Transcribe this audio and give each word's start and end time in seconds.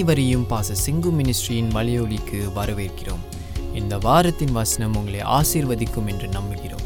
அனைவரையும் 0.00 0.44
பாச 0.50 0.74
சிங்கு 0.82 1.10
மினிஸ்ட்ரியின் 1.16 1.70
மலையொலிக்கு 1.74 2.38
வரவேற்கிறோம். 2.58 3.24
இந்த 3.78 3.94
வாரத்தின் 4.04 4.52
வசனம் 4.58 4.94
உங்களை 4.98 5.20
ஆசீர்வதிக்கும் 5.38 6.08
என்று 6.12 6.28
நம்புகிறோம். 6.36 6.84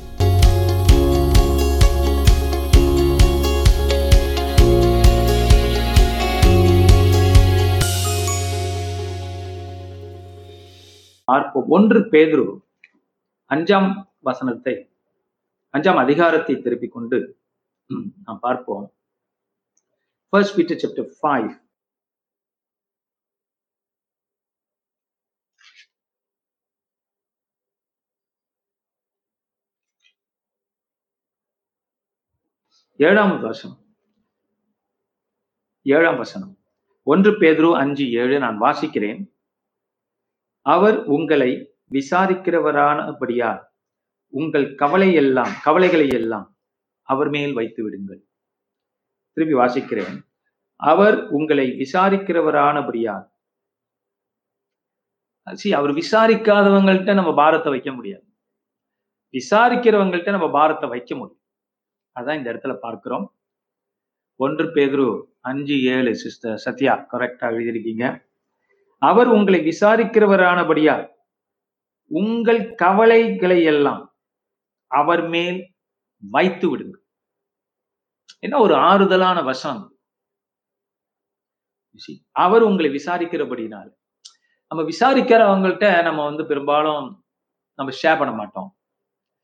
பார்ப்போம் 11.25 11.69
ஒன்று 11.69 12.01
பேதுரு 12.15 12.46
அஞ்சாம் 13.51 13.91
வசனத்தை 14.31 14.77
அஞ்சாம் 15.75 16.01
அதிகாரத்தை 16.07 16.57
திருப்பிக் 16.61 16.96
கொண்டு 16.96 17.21
நாம் 18.25 18.46
பார்ப்போம். 18.49 18.87
ஃபர்ஸ்ட் 20.33 20.56
பீட்டர் 20.56 20.83
சாப்டர் 20.84 21.12
ஃபைவ் 21.20 21.52
ஏழாம் 32.97 33.41
வசனம். 33.41 33.79
ஏழாம் 35.83 36.16
வசனம். 36.16 36.59
ஒன்று 37.02 37.30
பேதுரு 37.30 37.73
அஞ்சு 37.73 38.12
ஏழு 38.12 38.39
நான் 38.39 38.61
வாசிக்கிறேன். 38.61 39.33
அவர் 40.61 41.05
உங்களை 41.05 41.80
விசாரிக்கிறவரானபடியால் 41.91 43.62
உங்கள் 44.29 44.75
கவலை 44.75 45.15
எல்லாம் 45.15 45.52
கவலைகளை 45.62 46.09
எல்லாம் 46.09 46.59
அவர் 47.02 47.29
மேல் 47.29 47.52
வைத்து 47.52 47.83
விடுங்கள். 47.83 48.27
திருப்பி 49.33 49.57
வாசிக்கிறேன். 49.57 50.23
அவர் 50.77 51.29
உங்களை 51.29 51.71
விசாரிக்கிறவரானபடியால். 51.71 53.27
சி 55.52 55.73
அவர் 55.73 55.90
விசாரிக்காதவங்கள்ட்ட 55.90 57.15
நம்ம 57.15 57.35
பாரத்தை 57.35 57.73
வைக்க 57.73 57.93
முடியாது. 57.93 58.27
விசாரிக்கிறவங்கள்ட்ட 59.33 60.30
நம்ம 60.30 60.51
பாரத்தை 60.51 60.88
வைக்க 60.88 61.15
முடியும். 61.15 61.43
அதான் 62.20 62.37
இந்த 62.37 62.52
இடத்துல 62.52 62.74
பார்க்கிறோம். 62.74 63.34
ஒன்று 64.37 64.65
பேதுரு 64.65 65.22
அஞ்சு 65.41 65.82
ஏழு 65.82 66.16
சிஸ்டர் 66.16 66.56
சத்யா 66.56 67.06
கரெக்டா 67.12 67.41
எழுதியிருக்கீங்க. 67.41 68.25
அவர் 68.98 69.26
உங்களை 69.26 69.60
விசாரிக்கிறவரானபடியால் 69.60 71.12
உங்கள் 72.06 72.75
கவலைகளை 72.75 73.62
எல்லாம் 73.62 74.16
அவர் 74.87 75.28
மேல் 75.28 75.75
வைத்து 76.19 76.78
விடுங்க 76.78 76.97
என்ன 78.38 78.59
ஒரு 78.59 78.75
ஆறுதலான 78.75 79.44
வசனம்? 79.44 79.99
அவர் 82.31 82.62
உங்களை 82.62 82.91
விசாரிக்கிறபடினால 82.91 83.88
நம்ம 84.66 84.82
விசாரிக்கிறவங்கள்ட்ட 84.91 86.03
நம்ம 86.03 86.25
வந்து 86.25 86.47
பெரும்பாலும் 86.47 87.25
நம்ம 87.75 87.93
ஷேர் 88.03 88.19
பண்ண 88.19 88.34
மாட்டோம். 88.34 88.76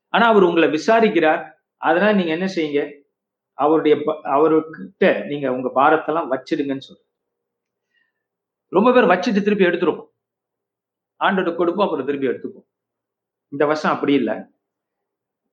ஆனா 0.09 0.27
அவர் 0.27 0.43
உங்களை 0.43 0.69
விசாரிக்கிறார் 0.69 1.50
அதனால 1.81 2.13
நீங்க 2.13 2.31
என்ன 2.31 2.45
செய்யுங்க? 2.45 3.01
அவருடைய 3.53 3.97
ப- 4.05 4.21
அவர்கிட்ட 4.23 5.25
நீங்க 5.27 5.51
உங்க 5.51 5.71
பாரத்தெல்லாம் 5.75 6.31
வச்சிடுங்கன்னு 6.31 6.81
சொல்ற 6.89 7.03
ரொம்ப 8.67 8.93
பேர் 8.93 9.03
வச்சுட்டு 9.03 9.43
திருப்பி 9.43 9.65
எடுத்துருவோம். 9.65 10.09
ஆண்டோட 11.19 11.55
கொடுப்போம் 11.55 11.89
அப்புறம் 11.89 12.05
திருப்பி 12.05 12.27
எடுத்துப்போம் 12.27 12.67
இந்த 13.47 13.65
வருஷம் 13.65 13.91
அப்படி 13.91 14.13
இல்லை. 14.13 14.37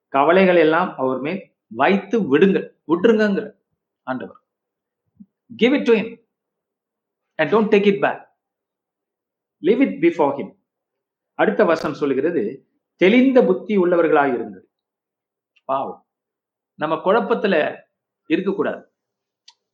கவலைகள் 0.09 0.57
எல்லாம் 0.57 0.95
அவருமே 0.99 1.57
வைத்து 1.67 2.39
விடுங்க 2.39 2.77
விட்டுருங்கிற 2.89 3.53
ஆண்டவர். 4.03 4.41
Give 5.57 5.75
it 5.75 5.85
to 5.85 5.95
him 5.95 6.29
and 7.35 7.53
don't 7.53 7.77
take 7.77 7.87
it 7.87 8.01
back 8.01 8.29
leave 9.63 9.81
it 9.81 10.05
before 10.05 10.37
him 10.37 10.59
அடுத்த 11.35 11.65
வசனம் 11.65 11.97
சொல்லுகிறது 11.97 12.69
தெளிந்த 12.97 13.45
புத்தி 13.45 13.79
உள்ளவர்களாக 13.79 14.35
இருந்தது 14.35 14.71
பாவம் 15.65 16.08
நம்ம 16.81 16.95
குழப்பத்துல 17.05 17.55
இருக்கக்கூடாது. 18.31 18.83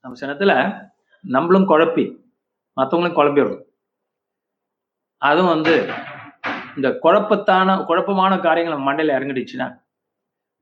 நம்ம 0.00 0.19
சினத்துல 0.20 0.53
நம்மளும் 1.25 1.69
குழப்பி 1.69 2.04
மற்றவங்களும் 2.76 3.19
குழப்பிடுறோம் 3.19 3.62
அதுவும் 5.22 5.53
வந்து 5.54 5.75
இந்த 6.76 6.88
குழப்பத்தான 7.03 7.76
குழப்பமான 7.84 8.32
காரியங்கள் 8.38 8.76
நம்ம 8.76 8.88
மண்டையில 8.88 9.16
இறங்கிடுச்சுன்னா 9.19 9.69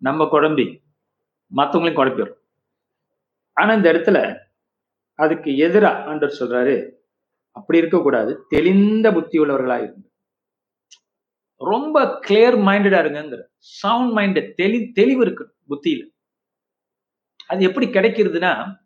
நம்ம 0.03 0.25
குழம்பி 0.25 0.67
மற்றவங்களையும் 1.53 2.01
குழப்பிடுறோம். 2.01 2.39
ஆனா 3.57 3.71
இந்த 3.73 3.89
இடத்துல 3.93 4.19
அதுக்கு 5.23 5.51
எதிரா 5.67 5.91
ஆண்டவர் 6.11 6.39
சொல்றாரு 6.41 6.77
அப்படி 7.57 7.79
இருக்கக்கூடாது. 7.79 8.33
தெளிந்த 8.49 9.07
புத்தி 9.13 9.39
உள்ளவர்களா 9.39 9.77
இருங்க 9.83 10.07
ரொம்ப 11.61 11.97
கிளியர் 12.27 12.57
மைண்டடா 12.69 13.01
இருங்கிற 13.03 13.43
சவுண்ட் 13.81 14.13
மைண்டட் 14.17 14.49
தெளி 14.61 14.79
தெளிவு 14.99 15.23
இருக்கு 15.27 15.45
புத்தியில. 15.69 16.03
அது 17.47 17.65
எப்படி 17.65 17.87
கிடைக்கிறதுனா 17.87 18.77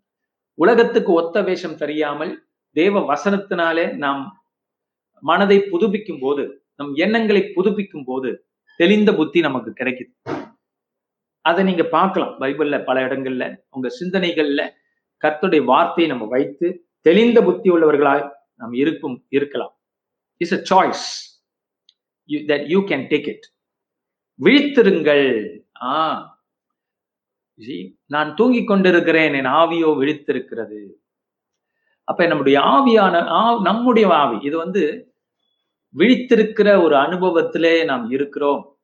உலகத்துக்கு 0.55 1.13
ஒத்த 1.13 1.43
வேஷம் 1.43 1.77
தெரியாமல் 1.77 2.49
தேவ 2.73 3.15
வசனத்தினாலே 3.15 3.97
நாம் 3.97 4.45
மனதை 5.21 5.59
புதுப்பிக்கும் 5.59 6.21
போது 6.21 6.65
நம் 6.77 6.95
எண்ணங்களை 6.95 7.53
புதுப்பிக்கும் 7.57 8.05
போது 8.07 8.49
தெளிந்த 8.77 9.15
புத்தி 9.15 9.41
நமக்கு 9.41 9.71
கிடைக்குது. 9.71 10.47
அதை 11.41 11.65
நீங்க 11.65 11.85
பார்க்கலாம். 11.85 12.41
பைபிள்ல 12.41 12.85
பல 12.85 13.07
இடங்கள்ல 13.07 13.57
உங்க 13.71 13.89
சிந்தனைகள்ல 14.01 14.71
கர்த்துடைய 15.25 15.65
வார்த்தையை 15.65 16.13
நம்ம 16.13 16.29
வைத்து 16.29 16.91
தெளிந்த 17.01 17.43
புத்தி 17.43 17.71
உள்ளவர்களாய் 17.71 18.31
நாம் 18.55 18.73
இருக்கும் 18.73 19.27
இருக்கலாம். 19.29 19.81
Is 20.37 20.55
a 20.55 20.63
choice 20.71 21.07
that 22.29 22.67
you 22.67 22.81
can 22.81 23.07
take 23.11 23.29
it 23.29 23.47
விழித்திருங்கள். 24.41 25.59
ஆ 25.83 26.36
நான் 28.07 28.35
தூங்கிக் 28.35 28.67
கொண்டிருக்கிறேன் 28.67 29.35
என் 29.35 29.45
ஆவியோ 29.45 29.89
விழித்திருக்கிறது. 29.89 30.93
அப்ப 32.05 32.27
நம்முடைய 32.27 32.61
ஆவியான 32.61 33.63
நம்முடைய 33.63 34.09
ஆவி 34.09 34.39
இது 34.43 34.57
வந்து 34.57 35.15
விழித்திருக்கிற 35.97 36.83
ஒரு 36.83 36.97
அனுபவத்திலே 36.97 37.85
நாம் 37.85 38.11
இருக்கிறோம். 38.11 38.79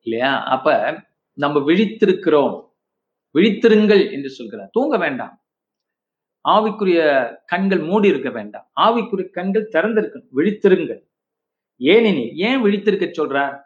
இல்லையா? 0.00 0.42
அப்ப 0.44 0.98
நம்ம 1.32 1.58
விழித்திருக்கிறோம். 1.58 2.72
விழித்திருங்கள் 3.34 4.12
என்று 4.12 4.30
சொல்கிறார். 4.30 4.68
தூங்க 4.72 4.98
வேண்டாம். 4.98 5.44
ஆவிக்குரிய 6.48 7.34
கண்கள் 7.46 7.78
மூடி 7.78 8.08
இருக்க 8.08 8.30
வேண்டாம். 8.30 8.70
ஆவிக்குரிய 8.80 9.30
கண்கள் 9.30 9.68
திறந்திருக்கணும். 9.68 10.26
விழித்திருங்கள். 10.36 11.02
ஏனெனில் 11.76 12.34
ஏன் 12.34 12.62
விழித்திருக்க 12.64 13.10
சொல்றார்? 13.18 13.60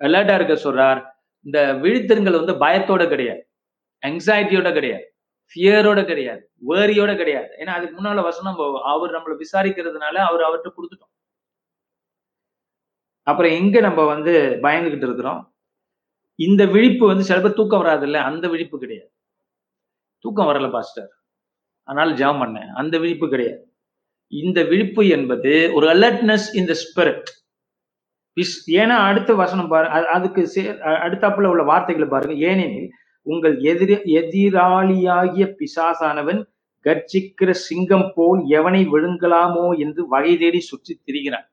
அலர்டா 0.00 0.40
இருக்க 0.40 0.70
சொல்றார். 0.70 1.11
இந்த 1.44 1.72
விழித்திருங்கள் 1.72 2.44
வந்து 2.44 2.52
பயத்தோட 2.52 3.08
கிடையாது. 3.08 3.50
Anxietyயோட 4.06 4.72
கிடையாது. 4.72 5.14
ஃபியரோட 5.54 6.04
கிடையாது. 6.04 6.50
வேரியோட 6.68 7.16
கிடையாது. 7.16 7.56
ஏன்னா 7.58 7.66
அதுக்கு 7.66 8.02
முன்னால 8.02 8.22
வசனம் 8.22 8.56
நம்ம- 8.56 8.82
அவர் 8.82 9.10
நம்மளை 9.10 9.42
விசாரிக்கிறதுனால 9.42 10.14
அவர் 10.14 10.40
அவர்கிட்ட 10.40 10.70
கொடுத்துட்டோம். 10.76 11.10
அப்புறம் 13.22 13.50
எங்க 13.50 13.80
நம்ம 13.80 14.04
வந்து 14.04 14.58
பயந்துகிட்டு 14.62 14.96
இருக்கிறோம்? 14.96 15.54
இந்த 16.34 16.66
விழிப்பு 16.66 17.06
வந்து 17.06 17.24
சில 17.24 17.40
பேர் 17.40 17.52
தூக்கம் 17.52 17.80
வராது 17.80 18.04
இல்லை 18.04 18.20
அந்த 18.20 18.48
விழிப்பு 18.48 18.78
கிடையாது. 18.78 19.12
தூக்கம் 20.18 20.46
வரல 20.46 20.70
பாஸ்டர் 20.70 21.16
அதனால 21.82 22.14
ஜெபம் 22.14 22.46
பண்ணேன். 22.46 22.66
அந்த 22.66 22.98
விழிப்பு 22.98 23.28
கிடையாது. 23.28 23.76
இந்த 24.26 24.62
விழிப்பு 24.62 25.08
என்பது 25.08 25.70
ஒரு 25.72 25.88
அலர்ட்னஸ் 25.88 26.54
இன் 26.54 26.66
த 26.66 26.74
ஸ்பிரிட் 26.74 27.41
ஏன்னா 28.66 28.88
அடுத்த 28.88 29.34
வசனம் 29.34 29.68
பாரு 29.68 29.88
அதுக்கு 29.88 30.50
சே- 30.54 30.80
அடுத்தாப்புல 30.84 31.44
உள்ள 31.44 31.62
வார்த்தைகளை 31.62 32.10
பாருங்க. 32.10 32.34
ஏனெனில் 32.34 32.90
உங்கள் 33.22 33.58
எதிரி 33.58 33.94
எதிராளியாகிய 33.94 35.54
பிசாசானவன் 35.56 36.50
கர்ஜிக்கிற 36.84 37.50
சிங்கம் 37.50 38.12
போல் 38.14 38.44
எவனை 38.44 38.88
விழுங்கலாமோ 38.88 39.78
என்று 39.78 40.08
வகை 40.08 40.38
தேடி 40.38 40.60
சுற்றி 40.60 41.00
திரிகிறான். 41.06 41.52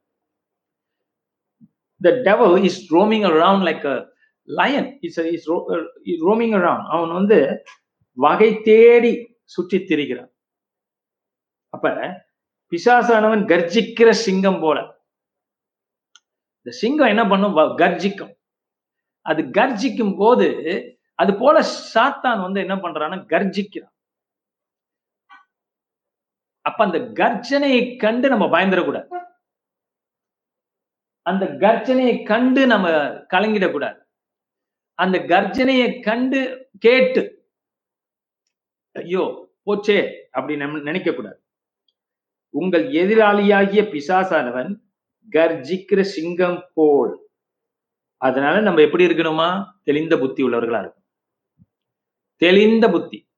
The 2.01 2.21
devil 2.23 2.63
is 2.63 2.93
roaming 2.93 3.23
around 3.23 3.65
like 3.69 3.85
a 3.85 4.13
lion 4.43 4.97
is 5.01 5.17
is 5.17 5.49
roaming 6.19 6.51
around 6.51 6.87
அவன் 6.87 7.11
வந்து 7.11 7.63
வகை 8.13 8.61
தேடி 8.61 9.37
சுற்றி 9.43 9.77
திரிகிறான். 9.77 10.31
அப்ப 11.69 11.89
பிசாசானவன் 12.71 13.45
கர்ஜிக்கிற 13.45 14.09
சிங்கம் 14.09 14.59
போல. 14.59 14.98
இந்த 16.69 16.79
சிங்கம் 16.81 17.11
என்ன 17.11 17.23
பண்ணும்? 17.29 17.55
கர்ஜிக்கும். 17.81 18.33
அது 19.25 19.41
கர்ஜிக்கும் 19.57 20.11
போது 20.17 20.47
அது 21.21 21.31
போல 21.39 21.55
சாத்தான் 21.93 22.41
வந்து 22.43 22.59
என்ன 22.65 22.75
பண்றான்னா 22.83 23.17
கர்ஜிக்கிறான். 23.31 23.93
அப்ப 26.65 26.79
அந்த 26.87 26.99
கர்ஜனையை 27.19 27.81
கண்டு 28.03 28.27
நம்ம 28.33 28.45
பயந்துடக்கூடாது. 28.55 29.07
அந்த 31.29 31.45
கர்ஜனையை 31.63 32.15
கண்டு 32.31 32.61
நம்ம 32.73 32.89
கலங்கிடக்கூடாது. 33.33 33.99
அந்த 35.03 35.17
கர்ஜனையை 35.33 35.89
கண்டு 36.09 36.41
கேட்டு 36.85 37.23
ஐயோ 38.95 39.23
போச்சே 39.69 39.97
அப்படி 40.37 40.55
நினைக்க 40.89 41.09
கூடாது 41.11 41.39
உங்கள் 42.59 42.85
எதிராளியாகிய 43.01 43.81
பிசாசானவன் 43.95 44.71
கர்ஜிக்கிற 45.31 46.01
சிங்கம் 46.01 46.69
போல். 46.73 47.27
அதனால 48.17 48.59
நம்ம 48.59 48.81
எப்படி 48.81 49.05
இருக்கணுமா? 49.05 49.65
தெளிந்த 49.83 50.17
புத்தி 50.17 50.43
உள்ளவர்களா 50.43 50.79
இருக்கும் 50.79 51.03
தெளிந்த 52.35 52.89
புத்தி. 52.89 53.29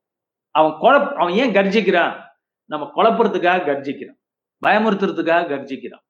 அவன் 0.51 0.71
குழப்ப 0.71 1.13
அவன் 1.13 1.33
ஏன் 1.33 1.53
கர்ஜிக்கிறான்? 1.53 2.21
நம்ம 2.65 2.91
குழப்பறதுக்காக 2.95 3.65
கர்ஜிக்கிறான். 3.65 4.19
பயமுறுத்துறதுக்காக 4.65 5.47
கர்ஜிக்கிறான். 5.47 6.05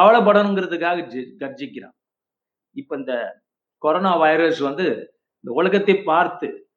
கவலைப்படணுங்கிறதுக்காக 0.00 1.36
கர்ஜிக்கிறான். 1.38 1.96
இப்ப 2.70 2.96
இந்த 2.96 3.42
கொரோனா 3.78 4.16
வைரஸ் 4.16 4.58
வந்து 4.58 4.84
இந்த 5.34 5.54
உலகத்தை 5.54 6.02
பார்த்து 6.02 6.70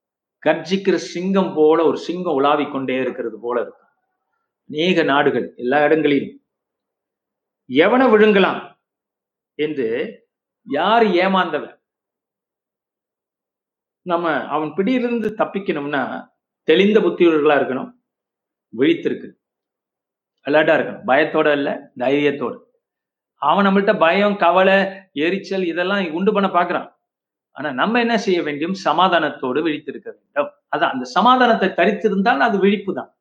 கர்ஜிக்கிற 0.45 0.95
சிங்கம் 0.95 1.53
போல 1.53 1.85
ஒரு 1.85 1.97
சிங்கம் 1.97 2.33
உலாவிக் 2.33 2.71
கொண்டே 2.71 2.95
இருக்கிறது 2.95 3.39
போல 3.39 3.61
இருக்கும் 3.61 3.87
அநேக 4.67 5.03
நாடுகள் 5.03 5.53
எல்லா 5.55 5.83
இடங்களிலும். 5.83 6.44
எவனை 7.69 8.05
விழுங்கலாம் 8.09 8.59
என்று 9.59 9.87
யார் 10.67 11.03
ஏமாந்தவன்? 11.03 11.73
நம்ம 14.05 14.47
அவன் 14.47 14.73
பிடியிலிருந்து 14.73 15.35
தப்பிக்கணும்னா 15.37 16.01
தெளிந்த 16.63 16.99
புத்தியுள்ளவர்களா 16.99 17.57
இருக்கணும். 17.59 17.89
விழித்திருக்கு. 18.73 19.29
அலர்ட்டா 20.45 20.73
இருக்கணும். 20.77 21.07
பயத்தோட 21.07 21.51
இல்ல 21.51 21.69
தைரியத்தோட. 21.99 22.53
அவன் 23.41 23.65
நம்மள்ட்ட 23.65 23.99
பயம் 23.99 24.35
கவலை 24.35 24.77
எரிச்சல் 25.13 25.65
இதெல்லாம் 25.65 26.11
உண்டு 26.11 26.33
பண்ண 26.33 26.47
பாக்குறான். 26.47 26.89
ஆனா 27.51 27.71
நம்ம 27.71 27.99
என்ன 27.99 28.17
செய்ய 28.17 28.43
வேண்டும்? 28.43 28.75
சமாதானத்தோடு 28.83 29.59
விழித்திருக்க 29.67 30.07
வேண்டும். 30.15 30.53
அதான் 30.75 30.93
அந்த 30.93 31.05
சமாதானத்தை 31.05 31.69
தரித்திருந்தால் 31.69 32.45
அது 32.47 32.59
விழிப்பு 32.59 32.93
தான் 32.93 33.11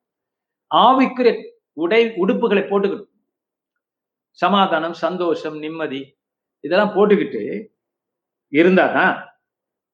ஆவிக்குரிய 0.71 1.33
உடை 1.73 2.01
உடுப்புகளை 2.05 2.63
போட்டுக்கணும். 2.69 3.11
சமாதானம் 4.35 4.93
சந்தோஷம் 4.93 5.57
நிம்மதி 5.57 6.17
இதெல்லாம் 6.59 6.93
போட்டுக்கிட்டு 6.95 7.67
இருந்தாதான் 8.51 9.29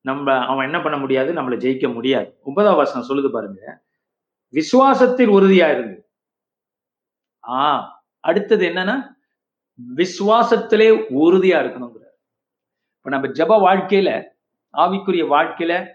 நம்ம 0.01 0.45
அவன் 0.45 0.65
என்ன 0.65 0.81
பண்ண 0.81 0.97
முடியாது? 0.97 1.33
நம்மளை 1.33 1.59
ஜெயிக்க 1.63 1.93
முடியாது. 1.93 2.39
ஒன்பதாம் 2.41 2.75
வசனம் 2.75 3.07
சொல்லுது 3.07 3.31
பாருங்க. 3.31 3.83
விசுவாசத்தில் 4.53 5.33
உறுதியா 5.37 5.71
இருந்து 5.71 6.09
ஆ 7.47 7.59
அடுத்தது 8.19 8.69
என்னன்னா 8.69 9.15
விசுவாசத்திலே 9.95 10.87
உறுதியா 11.21 11.57
இருக்கணுங்கிறார். 11.63 12.17
இப்ப 12.97 13.09
நம்ம 13.09 13.27
ஜப 13.27 13.51
வாழ்க்கையில 13.67 14.23
ஆவிக்குரிய 14.77 15.23
வாழ்க்கையில 15.35 15.87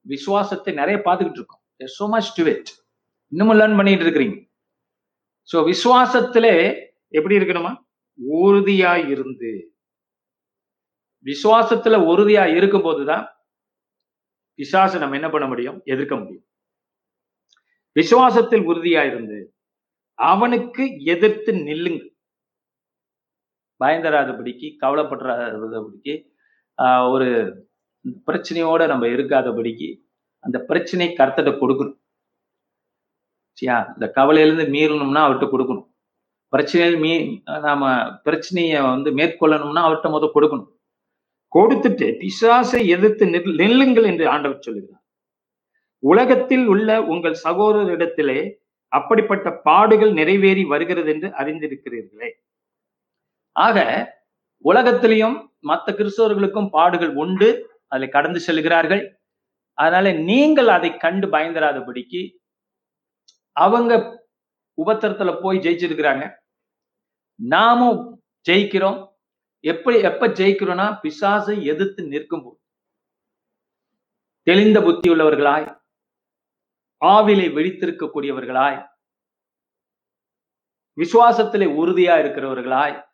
விசுவாசத்தை 0.00 0.74
நிறைய 0.74 1.02
பார்த்துக்கிட்டு 1.04 1.40
இருக்கோம். 1.40 1.62
So 1.86 2.16
much 2.16 2.28
to 2.36 2.44
it. 2.46 2.68
இன்னமும் 3.28 3.58
லேர்ன் 3.60 3.76
பண்ணிட்டு 3.76 4.04
இருக்கிறீங்க. 4.04 4.36
சோ 5.52 5.56
விசுவாசத்திலே 5.56 6.54
எப்படி 7.08 7.36
இருக்கணுமா? 7.36 7.83
உறுதியா 8.22 9.08
இருந்து 9.08 9.74
விசுவாசத்துல 11.24 11.96
உறுதியா 12.12 12.56
இருக்கும் 12.56 12.82
போதுதான் 12.82 13.28
பிசாசை 14.56 14.98
நம்ம 14.98 15.14
என்ன 15.14 15.30
பண்ண 15.30 15.46
முடியும்? 15.46 15.80
எதிர்க்க 15.84 16.16
முடியும். 16.16 16.46
விசுவாசத்தில் 17.94 18.66
உறுதியா 18.66 19.06
இருந்து 19.06 19.54
அவனுக்கு 20.14 20.96
எதிர்த்து 20.98 21.52
நில்லுங்க 21.52 22.12
பயந்தராதபடிக்கு 23.84 24.76
கவலைப்படுறாதபடிக்கு 24.80 26.30
ஆஹ் 26.82 27.10
ஒரு 27.10 27.28
பிரச்சனையோட 28.26 28.86
நம்ம 28.86 29.06
இருக்காதபடிக்கு 29.06 30.02
அந்த 30.38 30.58
பிரச்சனை 30.58 31.08
கருத்தட்ட 31.08 31.52
கொடுக்கணும். 31.56 32.00
சரியா? 33.52 33.86
இந்த 33.86 34.12
கவலையிலேருந்து 34.14 34.74
மீறணும்னா 34.76 35.22
அவர்கிட்ட 35.26 35.48
கொடுக்கணும். 35.52 35.93
பிரச்சனைகள் 36.54 36.96
மீ 37.04 37.12
நாம 37.66 37.92
பிரச்சனையை 38.26 38.80
வந்து 38.90 39.10
மேற்கொள்ளணும்னா 39.18 39.82
அவர்கிட்ட 39.86 40.10
முத 40.14 40.26
கொடுக்கணும். 40.34 40.70
கொடுத்துட்டு 41.56 42.06
பிசாசை 42.20 42.80
எதிர்த்து 42.94 43.24
நெல்லுங்கள் 43.60 44.06
என்று 44.10 44.24
ஆண்டவர் 44.34 44.64
சொல்லுகிறார். 44.66 45.02
உலகத்தில் 46.12 46.64
உள்ள 46.72 46.88
உங்கள் 47.12 47.36
சகோதரரிடத்திலே 47.46 48.40
அப்படிப்பட்ட 48.92 49.48
பாடுகள் 49.66 50.12
நிறைவேறி 50.18 50.64
வருகிறது 50.72 51.10
என்று 51.14 51.28
அறிந்திருக்கிறீர்களே. 51.40 52.30
ஆக 53.56 53.78
உலகத்திலையும் 54.64 55.36
மற்ற 55.70 55.86
கிறிஸ்தவர்களுக்கும் 55.98 56.70
பாடுகள் 56.76 57.12
உண்டு 57.22 57.48
அதை 57.94 58.06
கடந்து 58.16 58.40
செல்கிறார்கள். 58.46 59.02
அதனால 59.78 60.06
நீங்கள் 60.30 60.70
அதை 60.76 60.90
கண்டு 61.04 61.26
பயந்துராதபடிக்கு 61.34 62.22
அவங்க 63.64 63.92
உபத்திரத்துல 64.78 65.32
போய் 65.42 65.62
ஜெயிச்சிருக்கிறாங்க. 65.64 66.24
நாமும் 67.34 68.22
ஜெயிக்கிறோம். 68.48 69.12
எப்படி 69.60 70.00
எப்ப 70.00 70.28
ஜெயிக்கிறோம்னா 70.28 70.98
பிசாசை 71.02 71.62
எதிர்த்து 71.64 72.02
நிற்கும் 72.06 72.42
போது 72.44 72.58
தெளிந்த 74.42 74.80
புத்தி 74.80 75.10
உள்ளவர்களாய் 75.10 75.80
ஆவிலை 77.00 77.46
வெடித்திருக்கக்கூடியவர்களாய் 77.52 78.92
விசுவாசத்திலே 80.96 81.66
உறுதியா 81.80 82.14
இருக்கிறவர்களாய் 82.22 83.04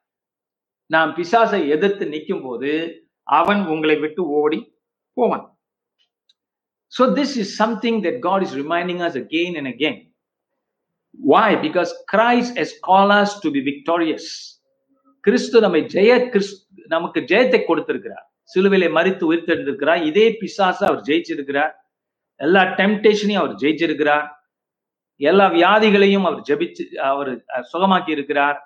நாம் 0.86 1.10
பிசாசை 1.10 1.68
எதிர்த்து 1.68 2.08
நிற்கும் 2.08 2.42
போது 2.42 2.72
அவன் 3.22 3.66
உங்களை 3.66 3.96
விட்டு 3.96 4.22
ஓடி 4.26 4.78
போவான். 5.12 5.58
So 6.86 7.14
this 7.14 7.36
is 7.36 7.56
something 7.56 8.02
that 8.02 8.20
God 8.20 8.42
is 8.42 8.56
reminding 8.56 9.00
us 9.02 9.14
again 9.14 9.56
and 9.56 9.66
again. 9.66 10.09
Why? 11.14 11.56
Because 11.56 11.92
Christ 12.12 12.56
has 12.56 12.72
called 12.86 13.12
us 13.12 13.40
to 13.40 13.50
be 13.50 13.60
victorious. 13.70 14.26
கிறிஸ்து 15.20 15.60
நம்மை 15.60 15.80
ஜெய 15.94 16.10
கிறிஸ் 16.32 16.52
நமக்கு 16.86 17.20
ஜெயத்தை 17.20 17.58
கொடுத்திருக்கிறார். 17.64 18.26
சிலுவையில 18.52 18.86
மறித்து 18.96 19.24
உயிர்த்தெடுத்திருக்கிறார் 19.30 20.02
இதே 20.10 20.26
பிசாசை 20.40 20.84
அவர் 20.90 21.02
ஜெயிச்சிருக்கிறார். 21.08 21.72
எல்லா 22.36 22.62
டெம்டேஷனையும் 22.78 23.42
அவர் 23.42 23.54
ஜெயிச்சிருக்கிறார். 23.62 24.28
எல்லா 25.16 25.46
வியாதிகளையும் 25.56 26.26
அவர் 26.28 26.46
ஜெபிச்சு 26.48 26.84
அவர் 27.10 27.30
சுகமாக்கி 27.72 28.10
இருக்கிறார் 28.16 28.58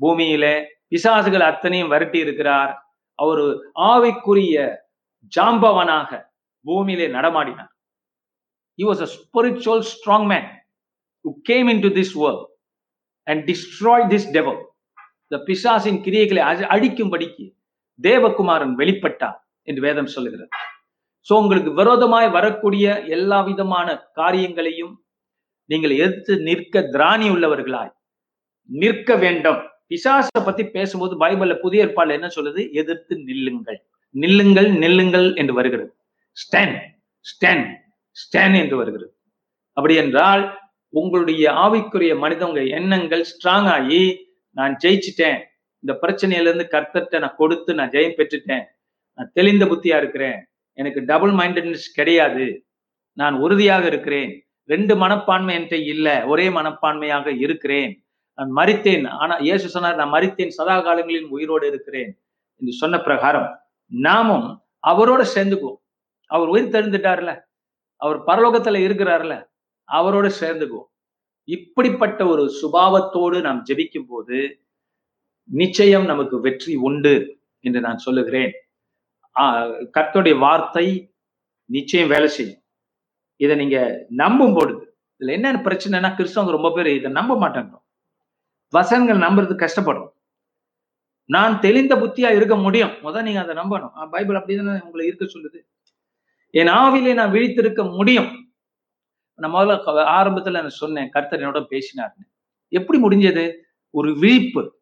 பூமியிலே 0.00 0.54
பிசாசுகள் 0.92 1.44
அத்தனையும் 1.50 1.92
விரட்டி 1.92 2.18
இருக்கிறார் 2.18 2.72
அவர் 3.18 3.44
ஆவிக்குரிய 3.90 4.56
ஜாம்பவனாக 5.36 6.10
பூமியிலே 6.66 7.06
நடமாடினார். 7.08 7.72
He 8.78 8.84
was 8.90 9.02
a 9.06 9.08
spiritual 9.16 9.84
strong 9.92 10.26
man 10.32 10.48
who 11.24 11.30
came 11.50 11.68
into 11.68 11.88
this 11.98 12.14
world 12.14 12.46
and 13.26 13.46
destroyed 13.50 14.10
this 14.10 14.24
devil. 14.36 14.56
The 15.30 15.38
பிசாசின் 15.48 16.00
கிரியைகளை 16.06 16.42
அழிக்கும்படிக்கு 16.74 17.46
தேவகுமாரன் 18.02 18.74
வெளிப்பட்டார் 18.80 19.38
என்று 19.62 19.82
வேதம் 19.82 20.06
சொல்லுகிறது. 20.06 20.48
சோ 21.28 21.32
உங்களுக்கு 21.32 21.72
விரோதமாய் 21.72 22.28
வரக்கூடிய 22.30 23.04
எல்லா 23.16 23.40
விதமான 23.40 23.88
காரியங்களையும் 24.12 24.94
நீங்கள் 25.70 25.90
எதிர்த்து 25.90 26.38
நிற்க 26.38 26.80
திராணி 26.94 27.28
உள்ளவர்களாய் 27.34 27.92
நிற்க 28.64 29.16
வேண்டும். 29.16 29.60
பிசாசை 29.88 30.40
பத்தி 30.44 30.64
பேசும்போது 30.66 31.14
பைபிள்ல 31.22 31.54
புதிய 31.60 31.86
ஏற்பாடுல 31.86 32.16
என்ன 32.18 32.28
சொல்லுது? 32.36 32.60
எதிர்த்து 32.72 33.14
நில்லுங்கள். 33.16 33.78
நில்லுங்கள் 34.14 34.68
நில்லுங்கள் 34.82 35.36
என்று 35.36 35.54
வருகிறது. 35.54 35.90
ஸ்டேன் 36.32 36.76
ஸ்டேன் 37.20 37.64
ஸ்டேன் 38.10 38.54
என்று 38.54 38.76
வருகிறது. 38.76 39.12
அப்படி 39.76 39.94
என்றால் 39.94 40.44
உங்களுடைய 40.94 41.50
ஆவிக்குரிய 41.50 42.18
மனிதவங்க 42.18 42.68
எண்ணங்கள் 42.68 43.20
ஸ்ட்ராங் 43.20 43.68
ஆகி 43.68 44.32
நான் 44.50 44.76
ஜெயிச்சிட்டேன். 44.84 45.38
இந்த 45.78 45.98
பிரச்சனையில 46.02 46.40
இருந்து 46.40 46.68
கர்த்தர்ட்ட 46.70 47.18
நான் 47.18 47.34
கொடுத்து 47.36 47.74
நான் 47.74 47.90
ஜெயம் 47.90 48.16
பெற்றுட்டேன். 48.16 48.64
நான் 49.14 49.30
தெளிந்த 49.34 49.64
புத்தியா 49.64 49.96
இருக்கிறேன். 49.96 50.46
எனக்கு 50.72 51.04
டபுள் 51.04 51.30
மைண்டட்னஸ் 51.30 51.88
கிடையாது. 51.94 52.66
நான் 53.12 53.34
உறுதியாக 53.34 53.86
இருக்கிறேன். 53.86 54.48
ரெண்டு 54.64 54.96
மனப்பான்மை 54.96 55.56
என்கிட்ட 55.56 55.72
இல்ல. 55.72 56.24
ஒரே 56.26 56.48
மனப்பான்மையாக 56.48 57.36
இருக்கிறேன். 57.38 58.06
நான் 58.34 58.52
மறித்தேன். 58.56 59.08
ஆனா 59.08 59.36
இயேசு 59.36 59.68
சொன்னார் 59.68 59.96
நான் 59.96 60.12
மறித்தேன். 60.12 60.48
சதா 60.48 60.80
காலங்களில் 60.80 61.26
உயிரோடு 61.26 61.66
இருக்கிறேன். 61.66 62.22
என்று 62.56 62.72
சொன்ன 62.72 62.98
பிரகாரம் 62.98 63.58
நாமும் 63.86 64.62
அவரோட 64.86 65.26
சேர்ந்துக்குவோம். 65.34 65.80
அவர் 66.26 66.48
உயிர் 66.48 66.74
தெரிந்துட்டார்ல 66.74 67.40
அவர் 67.96 68.20
பரலோகத்துல 68.20 68.78
இருக்கிறார்ல. 68.88 69.52
அவரோட 69.92 70.32
சேர்ந்துக்குவோம். 70.40 70.90
இப்படிப்பட்ட 71.44 72.26
ஒரு 72.26 72.52
சுபாவத்தோடு 72.62 73.40
நாம் 73.40 73.64
ஜெபிக்கும் 73.64 74.06
போது 74.08 74.60
நிச்சயம் 75.44 76.04
நமக்கு 76.04 76.40
வெற்றி 76.40 76.74
உண்டு 76.74 77.38
என்று 77.60 77.80
நான் 77.80 77.98
சொல்லுகிறேன். 77.98 78.52
ஆஹ் 79.34 79.86
கர்த்தருடைய 79.94 80.38
வார்த்தை 80.38 81.14
நிச்சயம் 81.64 82.08
வேலை 82.08 82.28
செய்யும். 82.28 82.62
இதை 83.36 83.56
நீங்க 83.56 84.06
நம்பும் 84.08 84.54
பொழுது 84.54 84.96
இதுல 85.18 85.30
என்ன 85.30 85.52
பிரச்சனைனா 85.52 86.12
கிறிஸ்தவங்க 86.14 86.50
ரொம்ப 86.50 86.72
பேர் 86.72 86.86
இதை 86.86 87.10
நம்ப 87.10 87.48
மாட்டாங்க. 87.48 87.82
வசனங்கள் 88.68 89.16
நம்புறது 89.16 89.68
கஷ்டப்படுறோம் 89.68 90.12
நான் 91.24 91.60
தெளிந்த 91.60 91.96
புத்தியா 91.96 92.34
இருக்க 92.34 92.56
முடியும். 92.56 92.90
முதல் 93.02 93.22
நீங்க 93.22 93.40
அதை 93.40 93.54
நம்பணும். 93.56 94.08
பைபிள் 94.10 94.36
அப்படிதானே 94.36 94.80
உங்களை 94.80 95.06
இருக்க 95.06 95.24
சொல்லுது. 95.24 95.66
என் 96.50 96.66
ஆவிலே 96.66 97.14
நான் 97.14 97.32
விழித்திருக்க 97.32 97.96
முடியும். 97.96 98.43
நான் 99.34 99.52
முதல்ல 99.52 99.80
ஆரம்பத்துல 100.18 100.50
நான் 100.50 100.68
சொன்னேன் 100.68 101.08
கர்த்தர் 101.08 101.40
என்னோட 101.40 101.64
பேசினார்னு. 101.70 102.24
எப்படி 102.68 103.02
முடிஞ்சது? 103.02 103.54
ஒரு 103.90 104.18
விழிப்பு. 104.18 104.80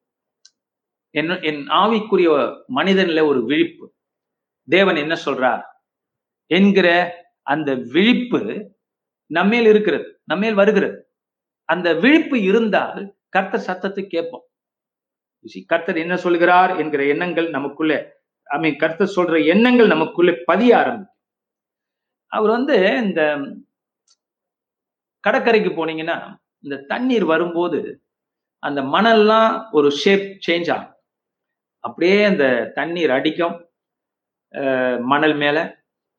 என் 1.11 1.43
என் 1.43 1.67
ஆவிக்குரிய 1.69 2.29
மனிதன்ல 2.75 3.27
ஒரு 3.27 3.45
விழிப்பு. 3.45 3.95
தேவன் 4.69 4.97
என்ன 4.97 5.17
சொல்றார்? 5.25 5.63
என்கிற 6.47 6.89
அந்த 7.43 7.75
விழிப்பு 7.75 8.41
நம்மேல் 9.27 9.67
இருக்கிறது 9.67 10.21
நம்மேல் 10.25 10.55
வருகிறது. 10.55 11.13
அந்த 11.65 11.95
விழிப்பு 11.95 12.43
இருந்தால் 12.43 13.17
கர்த்தர் 13.29 13.61
சத்தத்தை 13.61 14.07
கேட்போம். 14.07 14.47
கர்த்தர் 15.67 15.97
என்ன 15.97 16.17
சொல்கிறார் 16.17 16.77
என்கிற 16.77 17.05
எண்ணங்கள் 17.05 17.51
நமக்குள்ள 17.51 18.21
ஐ 18.45 18.59
மீன் 18.59 18.77
கர்த்தர் 18.77 19.13
சொல்ற 19.17 19.47
எண்ணங்கள் 19.47 19.87
நமக்குள்ள 19.87 20.37
பதிய 20.45 20.79
ஆரம்பிக்கும். 20.79 21.17
அவர் 22.27 22.51
வந்து 22.51 22.97
இந்த 23.03 23.39
கடற்கரைக்கு 25.25 25.71
போனீங்கன்னா 25.71 26.17
இந்த 26.65 26.77
தண்ணீர் 26.93 27.27
வரும்போது 27.33 27.81
அந்த 28.63 28.81
மணல்லாம் 28.95 29.51
ஒரு 29.71 29.89
ஷேப் 30.03 30.27
சேஞ்ச் 30.47 30.69
ஆகும். 30.75 30.95
அப்படியே 31.85 32.19
அந்த 32.25 32.45
தண்ணீர் 32.75 33.13
அடிக்கும் 33.19 33.57
மணல் 35.13 35.37
மேலே. 35.43 35.63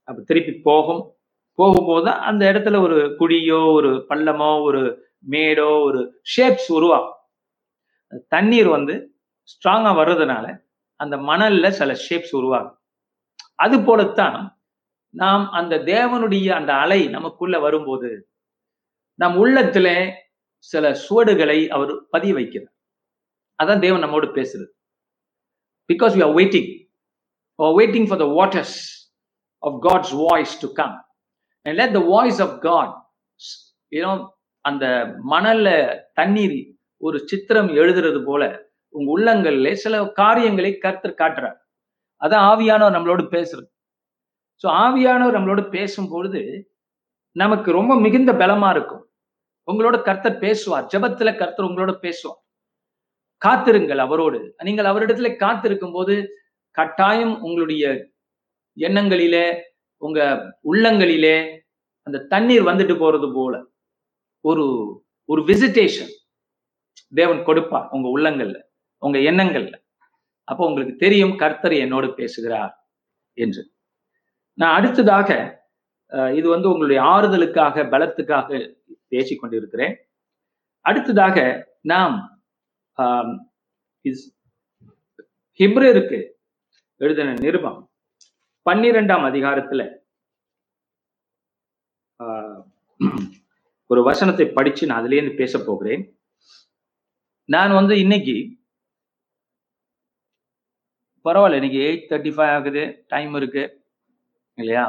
அப்போ 0.07 0.21
திருப்பி 0.29 0.53
போகும். 0.69 1.01
போகும்போது 1.59 2.09
அந்த 2.29 2.43
இடத்துல 2.51 2.77
ஒரு 2.85 2.97
குழியோ 3.19 3.59
ஒரு 3.77 3.91
பள்ளமோ 4.09 4.51
ஒரு 4.67 4.81
மேடோ 5.31 5.69
ஒரு 5.87 5.99
ஷேப்ஸ் 6.33 6.69
உருவாகும். 6.77 7.17
தண்ணீர் 8.33 8.69
வந்து 8.77 8.95
ஸ்ட்ராங்காக 9.51 9.95
வர்றதுனால 9.99 10.45
அந்த 10.99 11.15
மணலில் 11.29 11.77
சில 11.79 11.91
ஷேப்ஸ் 12.05 12.33
உருவாகும். 12.39 12.77
அது 13.55 13.75
போலத்தான் 13.87 14.37
நாம் 15.13 15.45
அந்த 15.59 15.75
தேவனுடைய 15.91 16.47
அந்த 16.59 16.71
அலை 16.83 16.99
நமக்குள்ள 17.07 17.55
வரும்போது 17.59 18.09
நம் 19.19 19.35
உள்ளத்துல 19.43 19.87
சில 20.71 20.85
சுவடுகளை 21.05 21.59
அவர் 21.75 21.91
பதிய 22.13 22.33
வைக்கிறார். 22.37 22.73
அதான் 23.59 23.83
தேவன் 23.85 24.03
நம்மோடு 24.03 24.27
பேசுறது. 24.37 24.67
Because 25.89 26.13
you 26.17 26.23
are 26.27 26.35
waiting 26.39 26.69
waiting 27.79 28.07
for 28.09 28.21
the 28.23 28.27
waters 28.39 28.77
of 29.63 29.77
God's 29.87 30.13
voice 30.23 30.53
to 30.63 30.69
come 30.81 30.95
and 31.65 31.75
let 31.81 31.95
the 31.97 32.01
voice 32.13 32.39
of 32.45 32.55
God 32.67 32.93
ஏன்னோ 33.91 34.13
அந்த 34.65 34.85
மணல்ல 35.33 35.69
தண்ணீர் 36.13 36.57
ஒரு 37.01 37.17
சித்திரம் 37.29 37.69
எழுதுறது 37.81 38.19
போல 38.25 38.43
உங்க 38.95 39.09
உள்ளங்கள்ல 39.15 39.69
சில 39.83 40.03
காரியங்களை 40.21 40.71
கருத்து 40.77 41.09
காட்டுறார். 41.21 41.57
அதான் 42.21 42.45
ஆவியானவர் 42.51 42.95
நம்மளோடு 42.95 43.23
பேசுறது. 43.35 43.69
ஸோ 44.63 44.67
ஆவியானவர் 44.83 45.37
நம்மளோட 45.37 45.61
பேசும் 45.69 46.09
பொழுது 46.09 46.41
நமக்கு 47.37 47.71
ரொம்ப 47.71 47.99
மிகுந்த 47.99 48.33
பலமா 48.33 48.69
இருக்கும். 48.69 49.09
உங்களோட 49.71 50.01
கர்த்தர் 50.01 50.37
பேசுவார். 50.37 50.85
ஜபத்துல 50.85 51.37
கர்த்தர் 51.37 51.65
உங்களோட 51.65 51.91
பேசுவார். 51.91 52.41
காத்திருங்கள் 53.37 53.97
அவரோடு. 53.97 54.55
நீங்கள் 54.63 54.85
அவரிடத்துல 54.85 55.35
காத்திருக்கும் 55.35 55.91
போது 55.91 56.29
கட்டாயம் 56.71 57.41
உங்களுடைய 57.41 58.11
எண்ணங்களிலே 58.77 59.61
உங்க 59.97 60.19
உள்ளங்களிலே 60.63 61.59
அந்த 62.01 62.19
தண்ணீர் 62.19 62.63
வந்துட்டு 62.63 62.95
போறது 62.99 63.33
போல. 63.33 63.65
ஒரு 64.39 64.65
ஒரு 65.25 65.41
விசிட்டேஷன் 65.41 66.11
தேவன் 67.13 67.43
கொடுப்பார் 67.43 67.87
உங்க 67.89 68.07
உள்ளங்கள்ல 68.17 68.61
உங்க 68.97 69.17
எண்ணங்கள்ல. 69.19 69.75
அப்போ 70.43 70.65
உங்களுக்கு 70.65 70.95
தெரியும் 70.95 71.37
கர்த்தர் 71.37 71.73
என்னோடு 71.73 72.13
பேசுகிறார் 72.13 72.89
என்று. 73.33 73.71
நான் 74.53 74.75
அடுத்ததாக 74.75 75.61
இது 76.39 76.47
வந்து 76.53 76.67
உங்களுடைய 76.71 76.99
ஆறுதலுக்காக 77.13 77.85
பலத்துக்காக 77.93 78.59
பேசிக் 79.11 79.41
கொண்டிருக்கிறேன். 79.41 79.93
அடுத்ததாக 80.85 81.37
நாம் 81.91 82.15
ஹிப்ரருக்கு 85.59 86.19
எழுதின 87.01 87.35
நிருபம் 87.45 87.79
பன்னிரெண்டாம் 88.65 89.25
அதிகாரத்துல 89.29 89.81
ஒரு 93.89 94.01
வசனத்தை 94.09 94.45
படிச்சு 94.57 94.83
நான் 94.89 94.99
அதுலேருந்து 95.01 95.39
பேச 95.41 95.59
போகிறேன். 95.59 96.03
நான் 97.49 97.73
வந்து 97.79 97.93
இன்னைக்கு 98.03 98.35
பரவாயில்ல 101.25 101.59
இன்னைக்கு 101.59 101.79
எயிட் 101.87 102.07
தேர்ட்டி 102.11 102.31
ஃபைவ் 102.35 102.53
ஆகுது 102.57 102.83
டைம் 103.13 103.33
இருக்கு 103.39 103.63
இல்லையா? 104.57 104.85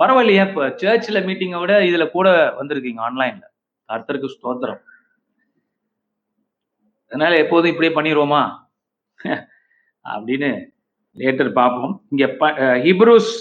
பரவாயில்லையா 0.00 0.44
இப்போ 0.48 0.62
சர்ச்சில் 0.80 1.26
மீட்டிங்கை 1.28 1.58
விட 1.62 1.74
இதுல 1.88 2.04
கூட 2.16 2.28
வந்திருக்கீங்க 2.60 3.00
ஆன்லைன்ல 3.08 3.46
கர்த்தருக்கு 3.88 4.34
ஸ்தோத்திரம். 4.34 4.80
அதனால 7.10 7.32
எப்போதும் 7.44 7.72
இப்படியே 7.72 7.92
பண்ணிடுவோமா 7.96 8.42
அப்படின்னு 10.04 10.50
லேட்டர் 11.20 11.50
பார்ப்போம். 11.60 11.94
இங்க 12.12 12.24
ஹிப்ரூஸ் 12.86 13.32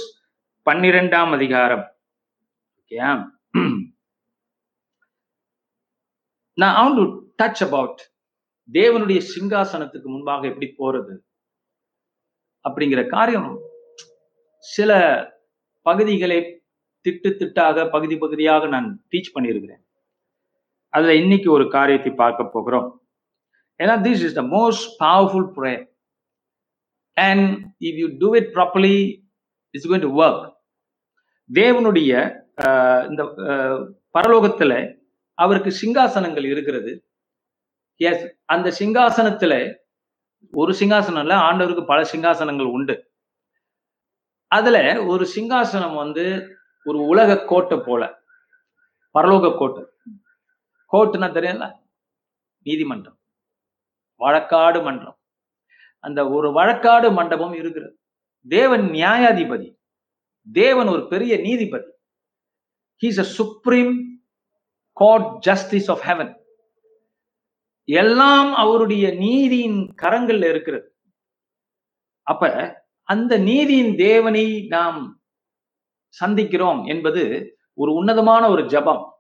பன்னிரெண்டாம் 0.68 1.32
அதிகாரம். 1.38 1.86
ஓகேயா 2.80 3.10
நான் 6.62 6.78
அவன் 6.80 6.98
டு 6.98 7.04
டச் 7.42 7.62
அபவுட் 7.68 8.02
தேவனுடைய 8.70 9.20
சிங்காசனத்துக்கு 9.34 10.08
முன்பாக 10.14 10.46
எப்படி 10.52 10.68
போறது? 10.82 11.14
அப்படிங்கிற 12.66 13.02
காரியம் 13.16 13.52
சில 14.66 14.92
பகுதிகளை 15.88 16.40
திட்டு 17.06 17.30
திட்டாக 17.40 17.86
பகுதி 17.94 18.16
பகுதியாக 18.24 18.68
நான் 18.74 18.88
டீச் 19.12 19.34
பண்ணியிருக்கிறேன். 19.36 19.82
அதுல 20.94 21.16
இன்னைக்கு 21.22 21.50
ஒரு 21.52 21.66
காரியத்தை 21.76 22.12
பார்க்க 22.22 22.54
போகிறோம். 22.56 22.88
ஏன்னா 23.80 23.96
this 24.06 24.24
is 24.28 24.38
the 24.40 24.44
most 24.56 24.88
powerful 25.04 25.50
prayer 25.58 25.86
and 27.18 27.48
if 27.88 28.00
you 28.02 28.08
do 28.22 28.30
it 28.40 28.50
properly 28.58 28.98
it's 29.74 29.88
going 29.92 30.06
to 30.08 30.12
work 30.24 30.44
தேவனுடைய 31.50 32.12
இந்த 33.10 33.24
பரலோகத்துல 34.18 34.74
அவருக்கு 35.38 35.72
சிங்காசனங்கள் 35.82 36.46
இருக்கிறது. 36.52 36.92
எஸ் 38.00 38.26
அந்த 38.54 38.68
சிங்காசனத்துல 38.80 39.54
ஒரு 40.62 40.72
சிங்காசனம் 40.80 41.24
இல்லை 41.26 41.38
ஆண்டவருக்கு 41.48 41.84
பல 41.92 42.00
சிங்காசனங்கள் 42.12 42.70
உண்டு. 42.78 42.96
அதுல 44.58 44.78
ஒரு 45.06 45.26
சிங்காசனம் 45.36 45.96
வந்து 45.96 46.26
ஒரு 46.86 47.00
உலக 47.04 47.46
கோட்டை 47.46 47.78
போல. 47.86 48.04
பரலோக 49.16 49.52
கோட்டை. 49.58 49.84
கோர்ட்டுனா 50.94 51.28
தெரியல 51.38 51.66
நீதிமன்றம். 52.66 53.18
வழக்காடு 54.20 54.80
மன்றம். 54.84 55.18
அந்த 56.04 56.30
ஒரு 56.30 56.50
வழக்காடு 56.52 57.14
மண்டபம் 57.14 57.54
இருக்கிறது 57.54 57.94
தேவன் 58.46 58.86
நியாயாதிபதி. 58.92 59.70
தேவன் 60.48 60.88
ஒரு 60.88 61.04
பெரிய 61.08 61.34
நீதிபதி. 61.38 61.90
He's 63.02 63.20
a 63.20 63.28
supreme 63.38 63.94
court 64.98 65.30
justice 65.40 65.90
of 65.92 66.04
heaven 66.08 66.34
எல்லாம் 67.90 68.54
அவருடைய 68.56 69.06
நீதியின் 69.16 69.80
கரங்கள்ல 70.02 70.50
இருக்கிறது. 70.50 70.88
அப்ப 72.28 72.42
அந்த 73.04 73.38
நீதியின் 73.38 73.96
தேவனை 73.96 74.66
நாம் 74.68 75.20
சந்திக்கிறோம் 76.22 76.88
என்பது 76.88 77.56
ஒரு 77.74 77.94
உன்னதமான 77.94 78.50
ஒரு 78.50 78.66
ஜபம் 78.66 79.12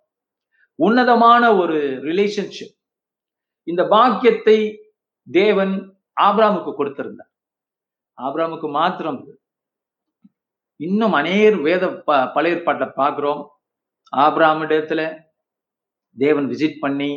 உன்னதமான 0.76 1.58
ஒரு 1.58 1.80
ரிலேஷன்ஷிப் 1.80 2.76
இந்த 3.64 3.88
பாக்கியத்தை 3.88 4.90
தேவன் 5.32 5.96
ஆப்ராமுக்கு 6.22 6.72
கொடுத்திருந்தார். 6.78 7.32
ஆப்ராமுக்கு 8.18 8.72
மாத்திரம் 8.72 9.40
இன்னும் 10.76 11.14
அநேர் 11.14 11.56
வேத 11.62 11.90
ப 11.90 12.32
பழைய 12.34 12.64
பாட்டை 12.64 12.88
பார்க்குறோம். 12.88 13.48
ஆப்ராம் 14.14 14.64
தேவன் 16.18 16.48
விசிட் 16.50 16.80
பண்ணி 16.80 17.12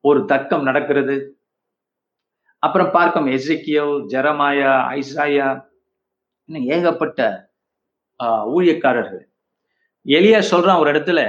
ஒரு 0.00 0.24
தர்க்கம் 0.24 0.62
நடக்கிறது. 0.62 1.38
அப்புறம் 2.58 2.90
பார்க்கும் 2.90 3.26
எசைக்கியோ 3.26 4.06
ஜெரமாயா 4.12 4.72
ஐசாயா 5.00 5.69
இன்னும் 6.50 6.70
ஏகப்பட்ட 6.74 7.20
ஊழியக்காரர்கள். 8.54 9.24
எளியா 10.06 10.38
சொல்றான் 10.52 10.80
ஒரு 10.82 10.88
இடத்துல 10.92 11.20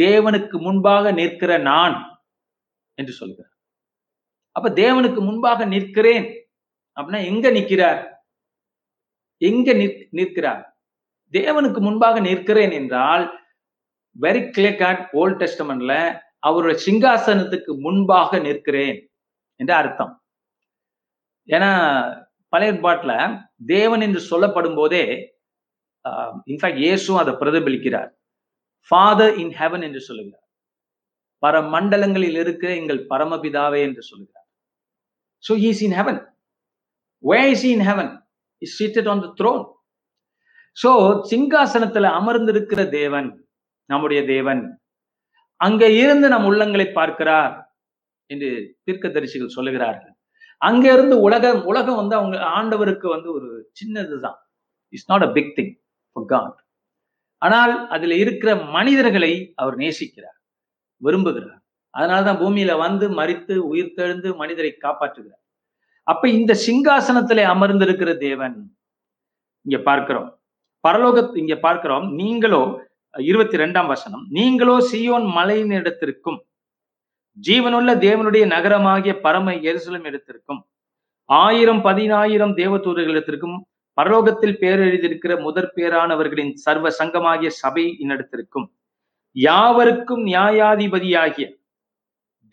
தேவனுக்கு 0.00 0.56
முன்பாக 0.64 1.12
நிற்கிற 1.18 1.52
நான் 1.68 1.96
என்று 2.98 3.12
சொல்கிறார். 3.18 3.52
அப்ப 4.56 4.70
தேவனுக்கு 4.82 5.20
முன்பாக 5.28 5.60
நிற்கிறேன் 5.74 6.26
அப்படின்னா 6.96 7.20
எங்க 7.30 7.46
நிற்கிறார்? 7.56 8.00
எங்க 9.42 9.72
நிற்கிறார்? 10.18 10.62
தேவனுக்கு 11.34 11.80
முன்பாக 11.86 12.18
நிற்கிறேன் 12.28 12.74
என்றால் 12.80 13.24
வெரி 14.16 14.42
கிளியர் 14.54 14.80
கட் 14.82 15.04
ஓல்ட் 15.20 15.40
டெஸ்டமெண்ட்ல 15.42 15.94
அவருடைய 16.48 16.76
சிங்காசனத்துக்கு 16.86 17.72
முன்பாக 17.86 18.38
நிற்கிறேன் 18.46 18.98
என்று 19.60 19.74
அர்த்தம். 19.82 20.14
ஏன்னா 21.48 21.70
பழைய 22.52 22.72
பாட்டுல 22.84 23.12
தேவன் 23.74 24.02
என்று 24.06 24.20
சொல்லப்படும் 24.30 24.78
போதே 24.80 25.04
இன்ஃபேக்ட் 26.50 26.82
இயேசும் 26.84 27.20
அதை 27.22 27.32
பிரதிபலிக்கிறார். 27.40 28.10
ஃபாதர் 28.90 29.34
இன் 29.42 29.54
ஹெவன் 29.60 29.84
என்று 29.88 30.00
சொல்லுகிறார். 30.08 30.46
பரமண்டலங்களில் 31.42 32.38
இருக்கிற 32.42 32.70
எங்கள் 32.80 33.00
பரமபிதாவே 33.10 33.80
என்று 33.88 34.02
சொல்லுகிறார். 34.10 34.46
So 35.44 35.52
he's 35.64 35.82
in 35.86 35.96
heaven 36.00 36.20
way 37.24 37.40
is 37.54 37.66
in 37.74 37.84
heaven 37.90 38.10
is 38.62 38.76
seated 38.80 39.10
on 39.12 39.22
the 39.26 39.28
throne 39.40 39.64
so 40.76 40.90
the 41.04 41.28
சிங்காசனத்துல 41.30 42.10
அமர்ந்திருக்கிற 42.18 42.80
தேவன் 42.98 43.28
நம்முடைய 43.90 44.20
தேவன் 44.34 44.62
அங்க 45.60 45.84
இருந்து 46.02 46.26
நம் 46.32 46.46
உள்ளங்களை 46.50 46.86
பார்க்கிறார் 46.98 47.54
என்று 48.30 48.50
தீர்க்கதரிசிகள் 48.86 49.56
சொல்லுகிறார்கள். 49.56 50.14
அங்க 50.62 50.84
இருந்து 50.92 51.16
உலகம் 51.20 51.60
உலகம் 51.64 51.96
வந்து 51.96 52.14
அவங்க 52.16 52.36
ஆண்டவருக்கு 52.58 53.06
வந்து 53.08 53.28
ஒரு 53.32 53.48
சின்னதுதான். 53.72 54.38
It's 54.92 55.10
not 55.12 55.26
a 55.28 55.30
big 55.32 55.52
thing 55.58 55.72
for 56.16 56.26
God 56.26 56.58
ஆனால் 57.42 57.74
அதுல 57.88 58.14
இருக்கிற 58.14 58.50
மனிதர்களை 58.76 59.32
அவர் 59.54 59.76
நேசிக்கிறார் 59.76 60.38
விரும்புகிறார். 61.02 61.60
அதனாலதான் 61.94 62.40
பூமியில 62.42 62.72
வந்து 62.78 63.06
மறித்து 63.10 63.54
உயிர் 63.70 63.96
தெழுந்து 63.98 64.28
மனிதரை 64.36 64.72
காப்பாற்றுகிறார். 64.84 65.42
அப்ப 66.06 66.24
இந்த 66.28 66.52
சிங்காசனத்திலே 66.66 67.44
அமர்ந்திருக்கிற 67.54 68.10
தேவன் 68.18 68.56
இங்க 69.66 69.78
பார்க்கிறோம். 69.82 70.28
பரலோக 70.84 71.18
இங்க 71.36 71.54
பார்க்கிறோம். 71.56 72.06
நீங்களோ 72.12 72.62
இருபத்தி 73.14 73.56
ரெண்டாம் 73.58 73.86
வசனம் 73.86 74.24
நீங்களோ 74.30 74.74
சியோன் 74.90 75.26
மலையினிடத்திற்கும் 75.38 76.38
ஜீவனுள்ள 77.38 77.90
தேவனுடைய 77.98 78.44
நகரமாகிய 78.46 79.12
பரம 79.20 79.52
எரிசலம் 79.62 80.06
இடத்திற்கும் 80.06 80.60
ஆயிரம் 81.28 81.82
பதினாயிரம் 81.82 82.54
தேவதூதர்களிடத்திற்கும் 82.56 83.56
பரலோகத்தில் 83.98 84.58
பேர் 84.58 84.80
எழுதியிருக்கிற 84.80 85.32
முதற் 85.42 85.72
பேரானவர்களின் 85.76 86.52
சர்வ 86.56 86.90
சங்கமாகிய 86.90 87.50
சபை 87.54 87.84
இன்னிடத்திற்கும் 87.98 88.66
யாவருக்கும் 89.36 90.22
நியாயாதிபதியாகிய 90.26 91.46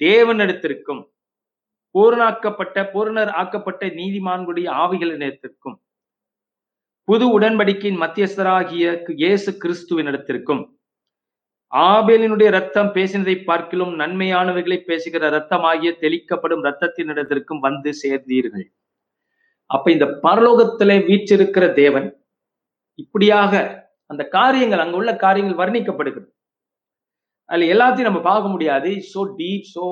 தேவனிடத்திற்கும் 0.01 1.01
பூரணாக்கப்பட்ட 1.95 2.77
பூரணர் 2.93 3.31
ஆக்கப்பட்ட 3.33 3.85
நீதிமான்களுடைய 3.95 4.67
ஆவிகளிடத்திற்கும் 4.77 5.77
புது 7.07 7.25
உடன்படிக்கையின் 7.27 8.01
மத்தியஸ்தராகிய 8.01 8.85
இயேசு 9.17 9.51
கிறிஸ்துவினிடத்திற்கும் 9.57 10.63
ஆபேலினுடைய 11.83 12.49
ரத்தம் 12.55 12.89
பேசினதை 12.95 13.35
பார்க்கிலும் 13.47 13.93
நன்மையானவைகளை 14.01 14.77
பேசுகிற 14.89 15.29
ரத்தமாகிய 15.35 15.91
தெளிக்கப்படும் 16.03 16.63
ரத்தத்தினிடத்திற்கும் 16.67 17.63
வந்து 17.67 17.91
சேர்ந்தீர்கள். 18.01 18.65
அப்ப 19.69 19.91
இந்த 19.95 20.05
பரலோகத்திலே 20.25 20.97
வீற்றிருக்கிற 21.09 21.65
தேவன் 21.81 22.07
இப்படியாக 23.03 23.53
அந்த 24.11 24.23
காரியங்கள் 24.37 24.83
அங்க 24.83 24.95
உள்ள 25.01 25.11
காரியங்கள் 25.25 25.61
வர்ணிக்கப்படுகிறது. 25.61 26.29
அதுல 27.49 27.69
எல்லாத்தையும் 27.73 28.09
நம்ம 28.09 28.21
பார்க்க 28.29 28.53
முடியாது. 28.55 28.89
So 29.11 29.21
deep 29.41 29.67
so 29.75 29.85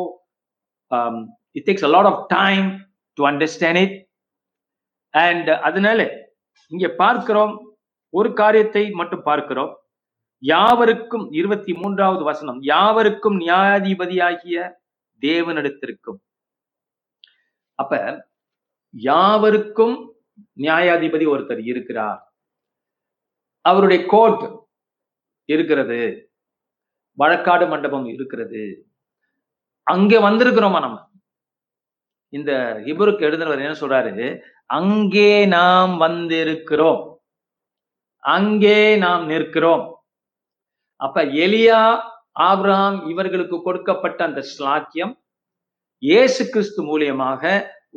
it 1.58 1.68
takes 1.68 1.88
a 1.90 1.92
lot 1.96 2.10
of 2.12 2.24
time 2.38 2.68
to 3.18 3.24
understand 3.32 3.82
it 3.86 3.98
and 5.14 5.50
அதனால 5.70 6.00
இங்க 6.72 6.88
பார்க்கிறோம் 7.04 7.54
ஒரு 8.14 8.30
காரியத்தை 8.42 8.84
மட்டும் 9.00 9.28
பார்க்கிறோம். 9.30 9.72
யாவருக்கும் 10.44 11.32
இருபத்தி 11.32 11.74
மூன்றாவது 11.74 12.24
வசனம் 12.24 12.62
யாவருக்கும் 12.62 13.40
நியாயாதிபதியாகிய 13.40 14.72
தேவனிடத்திற்கும். 15.22 16.20
அப்ப 17.76 18.26
யாவருக்கும் 18.90 20.16
நியாயாதிபதி 20.60 21.26
ஒருத்தர் 21.28 21.66
இருக்கிறார். 21.66 22.36
அவருடைய 23.62 24.06
கோர்ட் 24.06 24.60
இருக்கிறது. 25.46 26.32
வழக்காடு 27.18 27.68
மண்டபம் 27.68 28.06
இருக்கிறது. 28.06 28.88
அங்க 29.84 30.20
வந்திருக்கிறோமா 30.20 30.80
நம்ம? 30.80 31.10
இந்த 32.30 32.82
இவருக்கு 32.86 33.26
எழுதுனவர் 33.26 33.66
என்ன 33.66 33.72
சொல்றாரு? 33.72 34.42
அங்கே 34.66 35.46
நாம் 35.46 36.02
வந்திருக்கிறோம். 36.02 37.16
அங்கே 38.20 38.98
நாம் 38.98 39.26
நிற்கிறோம். 39.26 40.03
அப்ப 41.06 41.24
எலியா 41.46 41.82
ஆப்ரஹாம் 42.50 42.98
இவர்களுக்கு 43.12 43.58
கொடுக்கப்பட்ட 43.62 44.20
அந்த 44.24 44.42
ஸ்லாக்கியம் 44.52 45.14
இயேசு 46.04 46.42
கிறிஸ்து 46.54 46.82
மூலியமாக 46.90 47.44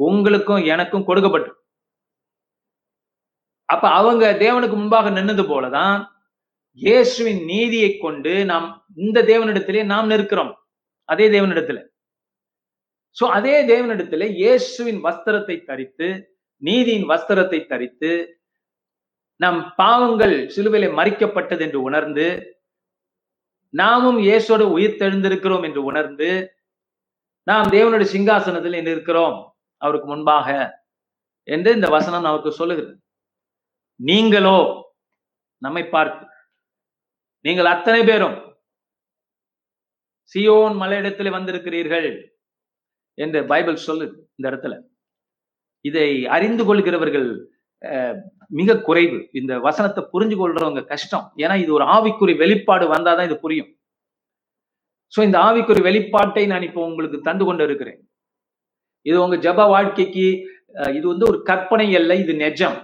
உங்களுக்கும் 0.06 0.64
எனக்கும் 0.64 1.06
கொடுக்கப்பட்டு. 1.08 1.50
அப்ப 3.68 3.84
அவங்க 3.90 4.24
தேவனுக்கு 4.44 4.76
முன்பாக 4.76 5.10
நின்னது 5.10 5.44
போலதான் 5.52 5.96
இயேசுவின் 6.78 7.42
நீதியை 7.44 7.90
கொண்டு 7.96 8.32
நாம் 8.44 8.66
இந்த 8.96 9.18
தேவனிடத்திலே 9.22 9.82
நாம் 9.92 10.10
நிற்கிறோம். 10.12 10.52
அதே 11.08 11.26
தேவனிடத்துல. 11.28 11.78
சோ 13.16 13.24
அதே 13.38 13.56
தேவனிடத்துல 13.72 14.24
இயேசுவின் 14.40 15.00
வஸ்திரத்தை 15.06 15.56
தரித்து 15.64 16.08
நீதியின் 16.62 17.06
வஸ்திரத்தை 17.12 17.60
தரித்து 17.66 18.10
நம் 19.40 19.60
பாவங்கள் 19.76 20.36
சிலுவையில 20.54 20.86
மறிக்கப்பட்டது 20.98 21.62
என்று 21.66 21.78
உணர்ந்து 21.88 22.26
நாமும் 23.74 24.18
இயேசோடு 24.18 24.64
உயிர் 24.76 25.00
தெழுந்திருக்கிறோம் 25.00 25.64
என்று 25.64 25.80
உணர்ந்து 25.84 26.28
நாம் 27.46 27.68
தேவனுடைய 27.70 28.08
சிங்காசனத்தில் 28.14 28.76
இருக்கிறோம் 28.94 29.36
அவருக்கு 29.82 30.06
முன்பாக 30.06 30.48
என்று 31.48 31.70
இந்த 31.72 31.88
வசனம் 31.88 32.26
நமக்கு 32.28 32.50
சொல்லுகிறது. 32.52 32.94
நீங்களோ 34.00 34.58
நம்மை 35.62 35.82
பார்த்து 35.88 36.24
நீங்கள் 37.44 37.72
அத்தனை 37.74 38.00
பேரும் 38.04 38.36
சியோன் 40.32 40.74
மலையிடத்தில் 40.82 41.36
வந்திருக்கிறீர்கள் 41.36 42.08
என்று 43.18 43.44
பைபிள் 43.44 43.84
சொல்லுது 43.86 44.16
இந்த 44.36 44.46
இடத்துல. 44.50 44.74
இதை 45.84 46.08
அறிந்து 46.36 46.64
கொள்கிறவர்கள் 46.64 47.28
மிக 48.58 48.76
குறைவு. 48.88 49.18
இந்த 49.40 49.52
வசனத்தை 49.66 50.02
புரிஞ்சு 50.12 50.36
கொள்றவங்க 50.40 50.82
கஷ்டம். 50.92 51.26
ஏன்னா 51.42 51.54
இது 51.62 51.70
ஒரு 51.78 51.84
ஆவிக்குறி 51.96 52.34
வெளிப்பாடு 52.42 52.84
வந்தாதான் 52.94 53.28
இது 53.28 53.36
புரியும். 53.44 53.70
சோ 55.14 55.20
இந்த 55.28 55.38
ஆவிக்குறி 55.48 55.80
வெளிப்பாட்டை 55.88 56.44
நான் 56.52 56.66
இப்போ 56.68 56.82
உங்களுக்கு 56.90 57.18
தந்து 57.28 57.44
கொண்டு 57.48 57.64
இருக்கிறேன் 57.68 57.98
இது 59.08 59.16
உங்க 59.24 59.36
ஜப 59.46 59.66
வாழ்க்கைக்கு 59.72 60.26
இது 60.98 61.04
வந்து 61.10 61.26
ஒரு 61.30 61.38
கற்பனை 61.50 61.86
அல்ல 61.98 62.12
இது 62.22 62.32
நெஜம். 62.44 62.78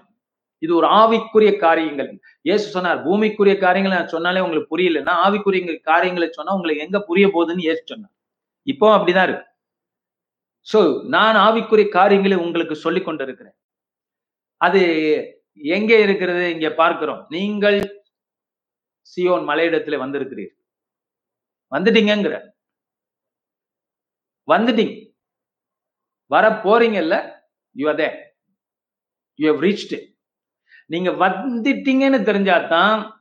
இது 0.65 0.73
ஒரு 0.81 0.89
ஆவிக்குரிய 1.01 1.53
காரியங்கள். 1.65 2.11
ஏசு 2.53 2.67
சொன்னார் 2.75 3.01
பூமிக்குரிய 3.07 3.55
காரியங்களை 3.65 3.95
நான் 3.99 4.13
சொன்னாலே 4.15 4.43
உங்களுக்கு 4.45 4.73
புரியலன்னா 4.75 5.15
ஆவிக்குரிய 5.25 5.75
காரியங்களை 5.91 6.29
சொன்னா 6.37 6.55
உங்களுக்கு 6.59 6.85
எங்க 6.87 6.99
புரிய 7.09 7.27
போகுதுன்னு 7.35 7.67
ஏசு 7.73 7.83
சொன்னார். 7.93 8.15
இப்போ 8.73 8.87
அப்படிதான் 8.97 9.27
இருக்கு. 9.29 9.47
சோ 10.67 10.81
நான் 11.15 11.39
ஆவிக்குரிய 11.47 11.89
காரியங்களை 11.99 12.37
உங்களுக்கு 12.45 12.77
சொல்லி 12.85 13.03
கொண்டிருக்கிறேன். 13.09 13.57
அது 14.67 14.81
எங்கே 15.55 16.03
இருக்கிறது? 16.03 16.51
இங்க 16.51 16.71
பார்க்கிறோம். 16.71 17.27
நீங்கள் 17.29 17.79
சியோன் 19.13 19.45
மலையிடத்துல 19.51 19.97
வந்திருக்கிறீர்கள். 20.05 20.59
வந்துட்டீங்கிற 21.73 22.37
வந்துட்டீங்க. 24.49 24.95
வர 26.27 26.49
போறீங்கல்ல 26.51 27.17
you 27.77 27.89
are 27.89 28.17
you 29.35 29.53
have 29.53 29.63
reached 29.65 29.99
நீங்க 30.87 31.11
வந்துட்டீங்கன்னு 31.11 32.21
தெரிஞ்சாதான் 32.29 33.13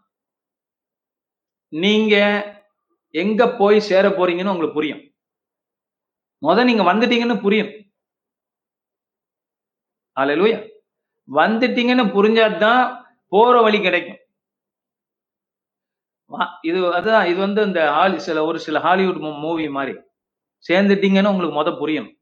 நீங்க 1.68 2.16
எங்க 3.10 3.42
போய் 3.60 3.80
சேர 3.80 4.10
போறீங்கன்னு 4.10 4.54
உங்களுக்கு 4.54 4.80
புரியும். 4.80 5.04
முத 6.42 6.64
நீங்க 6.64 6.84
வந்துட்டீங்கன்னு 6.94 7.42
புரியும். 7.42 7.72
அலையிலூயா 10.16 10.71
வந்துட்டீங்கன்னு 11.34 12.06
புரிஞ்சாதான் 12.18 13.06
போற 13.28 13.62
வழி 13.62 13.82
கிடைக்கும். 13.82 14.20
இது 16.62 16.94
அதுதான் 16.94 17.28
இது 17.28 17.40
வந்து 17.40 17.62
இந்த 17.64 17.92
ஹாலி 17.92 18.16
சில 18.16 18.46
ஒரு 18.46 18.60
சில 18.60 18.80
ஹாலிவுட் 18.80 19.16
மூவி 19.16 19.70
மாதிரி. 19.70 19.98
சேர்ந்துட்டீங்கன்னு 20.70 21.28
உங்களுக்கு 21.28 21.64
முத 21.64 21.78
புரியும். 21.78 22.16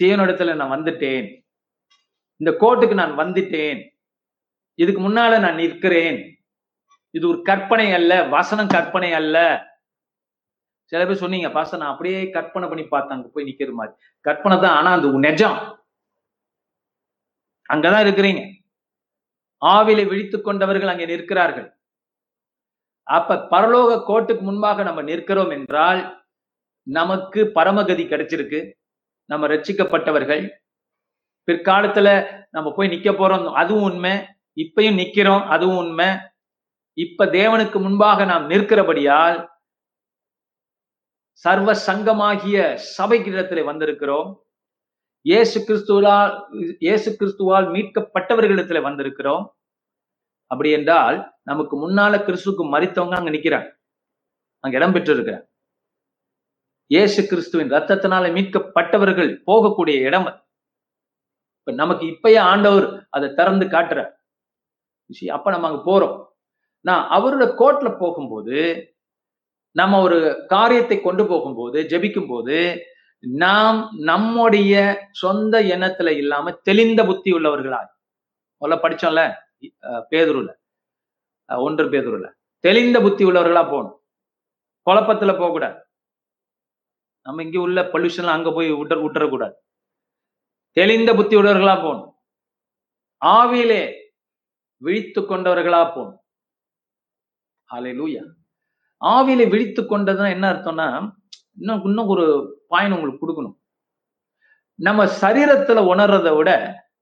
இடத்துல 0.00 0.54
நான் 0.54 0.82
வந்துட்டேன். 0.82 1.44
இந்த 2.36 2.56
கோர்ட்டுக்கு 2.60 2.94
நான் 2.94 3.18
வந்துட்டேன். 3.18 3.90
இதுக்கு 4.74 5.08
முன்னால 5.08 5.40
நான் 5.40 5.54
நிற்கிறேன். 5.54 6.44
இது 7.10 7.28
ஒரு 7.28 7.42
கற்பனை 7.42 7.92
அல்ல 7.92 8.22
வசனம் 8.22 8.66
கற்பனை 8.66 9.12
அல்ல. 9.12 9.64
சில 10.84 11.06
பேர் 11.06 11.16
சொன்னீங்க 11.16 11.48
பாச 11.48 11.76
நான் 11.76 11.92
அப்படியே 11.92 12.30
கற்பனை 12.30 12.68
பண்ணி 12.68 12.84
பார்த்தேன் 12.86 13.16
அங்க 13.18 13.30
போய் 13.32 13.54
நிக்கிற 13.54 13.72
மாதிரி. 13.72 13.96
கற்பனை 14.20 14.58
தான் 14.58 14.76
ஆனா 14.76 14.92
அது 14.92 15.20
நெஜம். 15.20 15.75
அங்கதான் 17.72 18.06
இருக்கிறீங்க. 18.06 18.52
ஆவிலை 19.66 20.08
விழித்து 20.08 20.42
கொண்டவர்கள் 20.42 20.88
அங்கே 20.88 21.06
நிற்கிறார்கள். 21.06 21.78
அப்ப 23.02 23.34
பரலோக 23.34 24.02
கோட்டுக்கு 24.08 24.40
முன்பாக 24.40 24.82
நம்ம 24.82 25.02
நிற்கிறோம் 25.02 25.50
என்றால் 25.50 26.26
நமக்கு 26.82 27.50
பரமகதி 27.54 28.04
கிடைச்சிருக்கு. 28.08 28.72
நம்ம 29.24 29.46
ரட்சிக்கப்பட்டவர்கள். 29.46 30.50
பிற்காலத்துல 31.46 32.08
நம்ம 32.50 32.72
போய் 32.76 32.88
நிக்க 32.88 33.12
போறோம். 33.12 33.52
அதுவும் 33.52 33.82
உண்மை. 33.82 34.10
இப்பயும் 34.56 34.98
நிக்கிறோம். 34.98 35.46
அதுவும் 35.46 35.76
உண்மை. 35.76 36.06
இப்ப 36.92 37.26
தேவனுக்கு 37.26 37.80
முன்பாக 37.80 38.24
நாம் 38.24 38.50
நிற்கிறபடியால் 38.50 39.48
சர்வ 41.32 41.72
சங்கமாகிய 41.86 42.80
சபைக்கிடத்திலே 42.98 43.64
வந்திருக்கிறோம். 43.64 44.45
இயேசு 45.26 45.58
கிறிஸ்துவால் 45.66 46.32
இயேசு 46.86 47.08
கிறிஸ்துவால் 47.18 47.66
மீட்கப்பட்டவர்களிடத்துல 47.74 48.80
வந்திருக்கிறோம். 48.88 49.44
அப்படி 50.50 50.70
என்றால் 50.78 51.16
நமக்கு 51.50 51.74
முன்னால 51.84 52.14
கிறிஸ்துக்கு 52.26 52.64
மறித்தவங்க 52.74 53.16
அங்க 53.18 53.30
நிக்கிறாங்க. 53.36 53.68
அங்க 54.64 54.74
இடம் 54.78 54.94
பெற்றிருக்கிறாங்க. 54.96 55.44
இயேசு 56.90 57.20
கிறிஸ்துவின் 57.30 57.72
ரத்தத்தினால 57.76 58.24
மீட்கப்பட்டவர்கள் 58.36 59.30
போகக்கூடிய 59.48 59.96
இடம் 60.08 60.28
இப்ப 61.58 61.72
நமக்கு 61.82 62.04
இப்பயே 62.12 62.40
ஆண்டவர் 62.52 62.86
அதை 63.16 63.28
திறந்து 63.38 63.66
காட்டுறார். 63.74 64.12
அப்ப 65.36 65.50
நம்ம 65.54 65.68
அங்க 65.68 65.80
போறோம். 65.90 66.16
நான் 66.84 67.04
அவரோட 67.16 67.44
கோட்ல 67.60 67.88
போகும்போது 68.02 68.58
நம்ம 69.76 69.98
ஒரு 70.06 70.18
காரியத்தை 70.52 70.96
கொண்டு 71.00 71.22
போகும்போது 71.30 71.78
ஜபிக்கும் 71.92 72.30
போது 72.32 72.56
நாம் 73.34 73.90
நம்முடைய 73.98 74.74
சொந்த 75.10 75.62
எண்ணத்துல 75.62 76.16
இல்லாம 76.16 76.50
தெளிந்த 76.52 77.04
புத்தி 77.04 77.32
உள்ளவர்களாய். 77.32 77.90
முதல்ல 78.60 78.76
படிச்சோம்ல 78.82 79.34
பேதுருல. 80.10 80.50
ஒன்று 81.46 81.84
பேதுருல. 81.90 82.32
தெளிந்த 82.58 83.00
புத்தி 83.00 83.24
உள்ளவர்களா 83.24 83.62
போகணும். 83.70 83.98
குழப்பத்துல 84.86 85.32
போகக்கூடாது. 85.38 85.78
நம்ம 87.22 87.42
இங்க 87.42 87.60
உள்ள 87.60 87.82
பொல்யூஷன்ல 87.82 88.34
அங்க 88.36 88.52
போய் 88.52 88.70
விட்டு 88.72 89.12
விட்டுறக்கூடாது 89.12 89.56
தெளிந்த 90.70 91.14
புத்தி 91.14 91.36
உள்ளவர்களா 91.36 91.74
போகணும். 91.82 92.10
ஆவியிலே 93.24 93.92
விழித்து 94.76 95.20
கொண்டவர்களா 95.20 95.82
போகணும். 95.94 96.20
ஹalleluya 97.70 98.24
ஆவியிலே 99.00 99.50
விழித்து 99.50 99.82
கொண்டதுன்னா 99.82 100.30
என்ன 100.30 100.52
அர்த்தம்னா 100.52 101.12
இன்னும் 101.54 101.84
இன்னும் 101.84 102.06
ஒரு 102.06 102.24
பாயிண்ட் 102.72 102.96
உங்களுக்கு 102.96 103.22
கொடுக்கணும். 103.22 103.56
நம்ம 104.78 105.04
சரீரத்துல 105.22 105.82
உணர்றதை 105.92 106.32
விட 106.38 106.50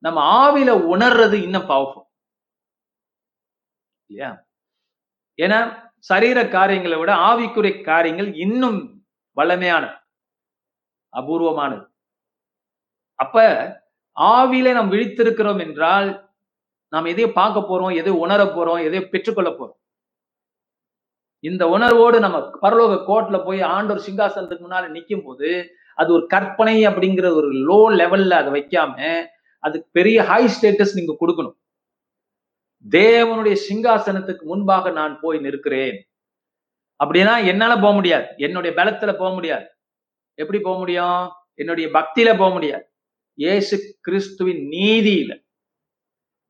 நம்ம 0.07 0.19
ஆவியில 0.43 0.71
உணர்றது 0.95 1.37
இன்னும் 1.47 1.69
பவர்ஃபுல் 1.71 2.09
இல்லையா? 4.11 4.31
ஏன்னா 5.39 5.59
சரீர 6.11 6.39
காரியங்களை 6.57 6.97
விட 6.99 7.13
ஆவிக்குரிய 7.29 7.75
காரியங்கள் 7.91 8.29
இன்னும் 8.45 8.79
வளமையான 9.37 9.85
அபூர்வமானது. 11.13 11.87
அப்ப 13.19 13.37
ஆவியில 14.17 14.75
நாம் 14.77 14.93
விழித்திருக்கிறோம் 14.93 15.61
என்றால் 15.67 16.09
நாம் 16.93 17.11
எதையோ 17.13 17.29
பார்க்க 17.39 17.69
போறோம் 17.71 17.97
எதை 18.01 18.13
உணர 18.25 18.41
போறோம் 18.57 18.85
எதையோ 18.87 19.03
பெற்றுக்கொள்ள 19.13 19.51
போறோம். 19.51 19.79
இந்த 21.45 21.69
உணர்வோடு 21.69 22.21
நம்ம 22.21 22.39
பரலோக 22.63 22.95
கோர்ட்ல 23.09 23.45
போய் 23.45 23.61
ஆண்டவர் 23.61 24.05
சிங்காசனத்துக்கு 24.07 24.63
முன்னால 24.67 24.89
நிற்கும் 24.89 25.25
போது 25.25 25.71
அது 25.95 26.13
ஒரு 26.13 26.27
கற்பனை 26.27 26.87
அப்படிங்கிற 26.87 27.27
ஒரு 27.35 27.49
லோ 27.69 27.97
லெவல்ல 27.97 28.31
அதை 28.31 28.51
வைக்காம 28.53 29.27
அதுக்கு 29.59 29.89
பெரிய 29.93 30.23
ஹை 30.23 30.43
ஸ்டேட்டஸ் 30.45 30.95
நீங்க 30.95 31.15
கொடுக்கணும். 31.21 31.57
தேவனுடைய 32.91 33.57
சிங்காசனத்துக்கு 33.69 34.43
முன்பாக 34.43 34.91
நான் 34.91 35.19
போய் 35.21 35.39
நிற்கிறேன். 35.39 35.99
அப்படின்னா 37.05 37.47
என்னால 37.47 37.75
போக 37.75 37.93
முடியாது. 37.93 38.27
என்னுடைய 38.37 38.83
பலத்துல 38.83 39.13
போக 39.19 39.31
முடியாது. 39.33 39.67
எப்படி 40.39 40.61
போக 40.63 40.79
முடியும்? 40.79 41.31
என்னுடைய 41.55 41.91
பக்தியில 41.91 42.39
போக 42.39 42.51
முடியாது. 42.51 42.87
இயேசு 43.39 43.99
கிறிஸ்துவின் 44.01 44.63
நீதியில. 44.69 45.33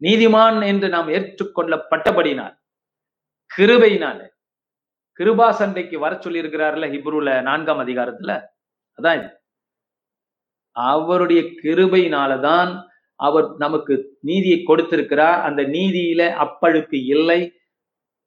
நீதிமான் 0.03 0.67
என்று 0.67 0.89
நாம் 0.89 1.09
ஏற்றுக்கொள்ளப்பட்டபடினால் 1.09 2.55
கிருபையினாலே. 3.51 4.27
கிருபா 5.21 5.51
சண்டைக்கு 5.51 5.99
வர 5.99 6.17
சொல்லி 6.21 6.41
ஹிப்ருல 6.41 6.91
ஹிப்ரூல 6.91 7.43
நான்காம் 7.43 7.81
அதிகாரத்துல? 7.81 8.43
அதான் 9.03 9.19
இது. 9.19 9.29
அவருடைய 10.71 11.43
கிருபையினாலதான் 11.43 12.83
அவர் 13.15 13.57
நமக்கு 13.57 14.19
நீதியை 14.21 14.63
கொடுத்திருக்கிறார். 14.63 15.41
அந்த 15.41 15.63
நீதியில 15.63 16.47
அப்பழுக்கு 16.47 16.87
இல்லை 16.91 17.53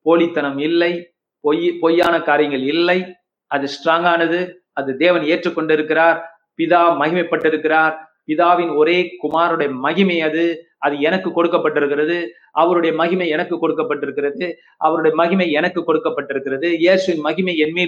போலித்தனம் 0.05 0.59
இல்லை 0.59 1.13
பொய் 1.39 1.77
பொய்யான 1.79 2.21
காரியங்கள் 2.21 2.61
இல்லை. 2.61 3.15
அது 3.45 3.67
ஸ்ட்ராங்கானது 3.67 4.53
அது 4.73 4.97
தேவன் 4.97 5.21
ஏற்றுக்கொண்டிருக்கிறார். 5.21 6.21
பிதா 6.57 6.81
மகிமைப்பட்டிருக்கிறார். 7.01 7.97
பிதாவின் 8.27 8.75
ஒரே 8.75 9.17
குமாருடைய 9.23 9.71
மகிமை 9.71 10.21
அது. 10.21 10.66
அது 10.77 10.99
எனக்கு 10.99 11.43
கொடுக்கப்பட்டிருக்கிறது. 11.43 12.27
அவருடைய 12.51 12.95
மகிமை 12.95 13.29
எனக்கு 13.29 13.69
கொடுக்கப்பட்டிருக்கிறது. 13.69 14.53
அவருடைய 14.77 15.15
மகிமை 15.15 15.51
எனக்கு 15.51 15.93
கொடுக்கப்பட்டிருக்கிறது. 15.93 16.65
இயேசுவின் 16.65 17.21
மகிமை 17.21 17.55
என்மே 17.63 17.87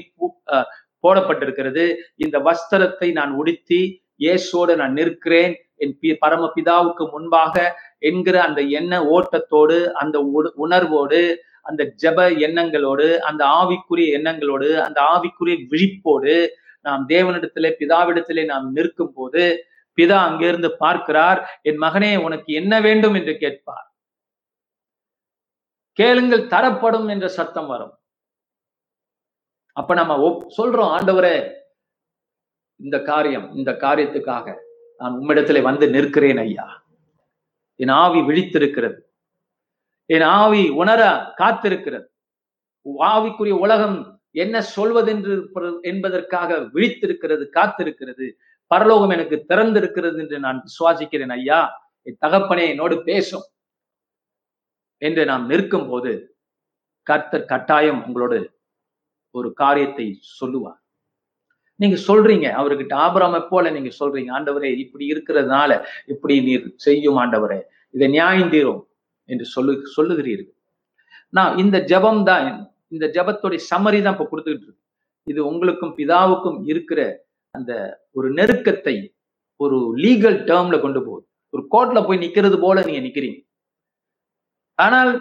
போடப்பட்டிருக்கிறது. 1.08 1.96
இந்த 2.16 2.40
வஸ்திரத்தை 2.40 3.12
நான் 3.12 3.32
உடுத்தி 3.32 4.04
இயேசுவோடு 4.20 4.76
நான் 4.76 4.94
நிற்கிறேன். 4.94 5.56
என் 5.76 5.98
பி- 6.02 6.16
பரம 6.20 6.52
பிதாவுக்கு 6.56 7.10
முன்பாக 7.12 7.76
என்கிற 8.00 8.44
அந்த 8.44 8.62
எண்ண 8.62 9.04
ஓட்டத்தோடு 9.04 9.92
அந்த 9.92 10.20
உணர்வோடு 10.56 11.44
அந்த 11.62 11.94
ஜெப 12.04 12.30
எண்ணங்களோடு 12.30 13.18
அந்த 13.18 13.46
ஆவிக்குரிய 13.46 14.18
எண்ணங்களோடு 14.18 14.78
அந்த 14.80 15.02
ஆவிக்குரிய 15.02 15.58
விழிப்போடு 15.68 16.48
நாம் 16.82 17.06
தேவனிடத்திலே 17.10 17.74
பிதாவிடத்திலே 17.80 18.46
நாம் 18.46 18.72
நிற்கும் 18.72 19.14
போது 19.14 19.66
பிதா 20.00 20.18
அங்கிருந்து 20.18 20.78
பார்க்கிறார் 20.78 21.60
என் 21.62 21.80
மகனே 21.80 22.24
உனக்கு 22.24 22.54
என்ன 22.54 22.82
வேண்டும்? 22.82 23.14
என்று 23.14 23.38
கேட்பார். 23.38 23.88
கேளுங்கள் 25.92 26.48
தரப்படும் 26.48 27.08
என்ற 27.08 27.28
சத்தம் 27.28 27.68
வரும். 27.68 27.98
அப்ப 29.74 29.94
நம்ம 29.94 30.46
சொல்றோம் 30.58 30.96
ஆண்டவரே 30.98 31.58
இந்த 32.76 33.02
காரியம் 33.02 33.56
இந்த 33.56 33.72
காரியத்துக்காக 33.72 34.56
நான் 34.98 35.20
உம்மிடத்திலே 35.20 35.62
வந்து 35.62 35.90
நிற்கிறேன் 35.90 36.38
ஐயா. 36.38 36.84
என் 37.76 37.88
ஆவி 37.88 38.20
விழித்திருக்கிறது. 38.20 39.00
என் 40.06 40.22
ஆவி 40.22 40.70
உணர 40.70 41.10
காத்திருக்கிறது. 41.38 42.06
ஆவிக்குரிய 42.98 43.52
உலகம் 43.52 44.22
என்ன 44.32 44.64
சொல்வதென்று 44.76 45.82
என்பதற்காக 45.82 46.58
விழித்திருக்கிறது 46.58 47.46
காத்திருக்கிறது. 47.50 48.32
பரலோகம் 48.72 49.14
எனக்கு 49.18 49.38
திறந்திருக்கிறது 49.52 50.20
என்று 50.24 50.38
நான் 50.46 50.60
விசுவாசிக்கிறேன் 50.68 51.34
ஐயா. 51.38 51.60
என் 52.08 52.22
தகப்பனே 52.26 52.66
என்னோடு 52.74 52.96
பேசும். 53.10 53.46
என்று 55.02 55.22
நாம் 55.32 55.46
நிற்கும் 55.52 55.88
போது 55.92 56.12
கர்த்தர் 57.08 57.50
கட்டாயம் 57.52 58.02
உங்களோடு 58.06 58.40
ஒரு 59.36 59.50
காரியத்தை 59.62 60.06
சொல்லுவார். 60.40 60.80
நீங்க 61.80 61.98
சொல்றீங்க 62.08 62.48
அவர்கிட்ட 62.60 62.94
ஆபராமை 63.06 63.40
போல 63.52 63.66
நீங்க 63.76 63.92
சொல்றீங்க 64.00 64.32
ஆண்டவரே 64.38 64.70
இப்படி 64.84 65.06
இருக்கிறதுனால 65.14 65.72
இப்படி 66.14 66.36
நீர் 66.48 66.66
செய்யும் 66.86 67.20
ஆண்டவரே 67.24 67.60
இதை 67.94 68.08
நியாயம் 68.18 68.52
தீரும் 68.54 68.82
என்று 69.30 69.46
சொல்லு 69.56 69.74
சொல்லுகிறீர்கள். 69.96 70.56
நான் 71.38 71.54
இந்த 71.64 71.78
ஜெபம் 71.92 72.22
தான் 72.30 72.46
இந்த 72.96 73.06
ஜெபத்துடைய 73.16 73.62
சம்மரி 73.72 74.00
தான் 74.02 74.16
இப்ப 74.16 74.28
கொடுத்துக்கிட்டு 74.30 74.68
இருக்கு 74.68 74.86
இது 75.28 75.42
உங்களுக்கும் 75.52 75.96
பிதாவுக்கும் 76.00 76.60
இருக்கிற 76.72 77.00
அந்த 77.58 77.72
ஒரு 78.18 78.28
நெருக்கத்தை 78.34 78.96
ஒரு 79.64 79.78
லீகல் 80.04 80.38
டேர்ம்ல 80.50 80.78
கொண்டு 80.82 81.00
போகுது. 81.06 81.26
ஒரு 81.54 81.64
கோர்ட்ல 81.74 82.00
போய் 82.08 82.22
நிக்கிறது 82.24 82.58
போல 82.60 82.84
நீங்க 82.88 83.02
நிக்கிறீங்க. 83.08 83.40
ஆனால் 84.86 85.12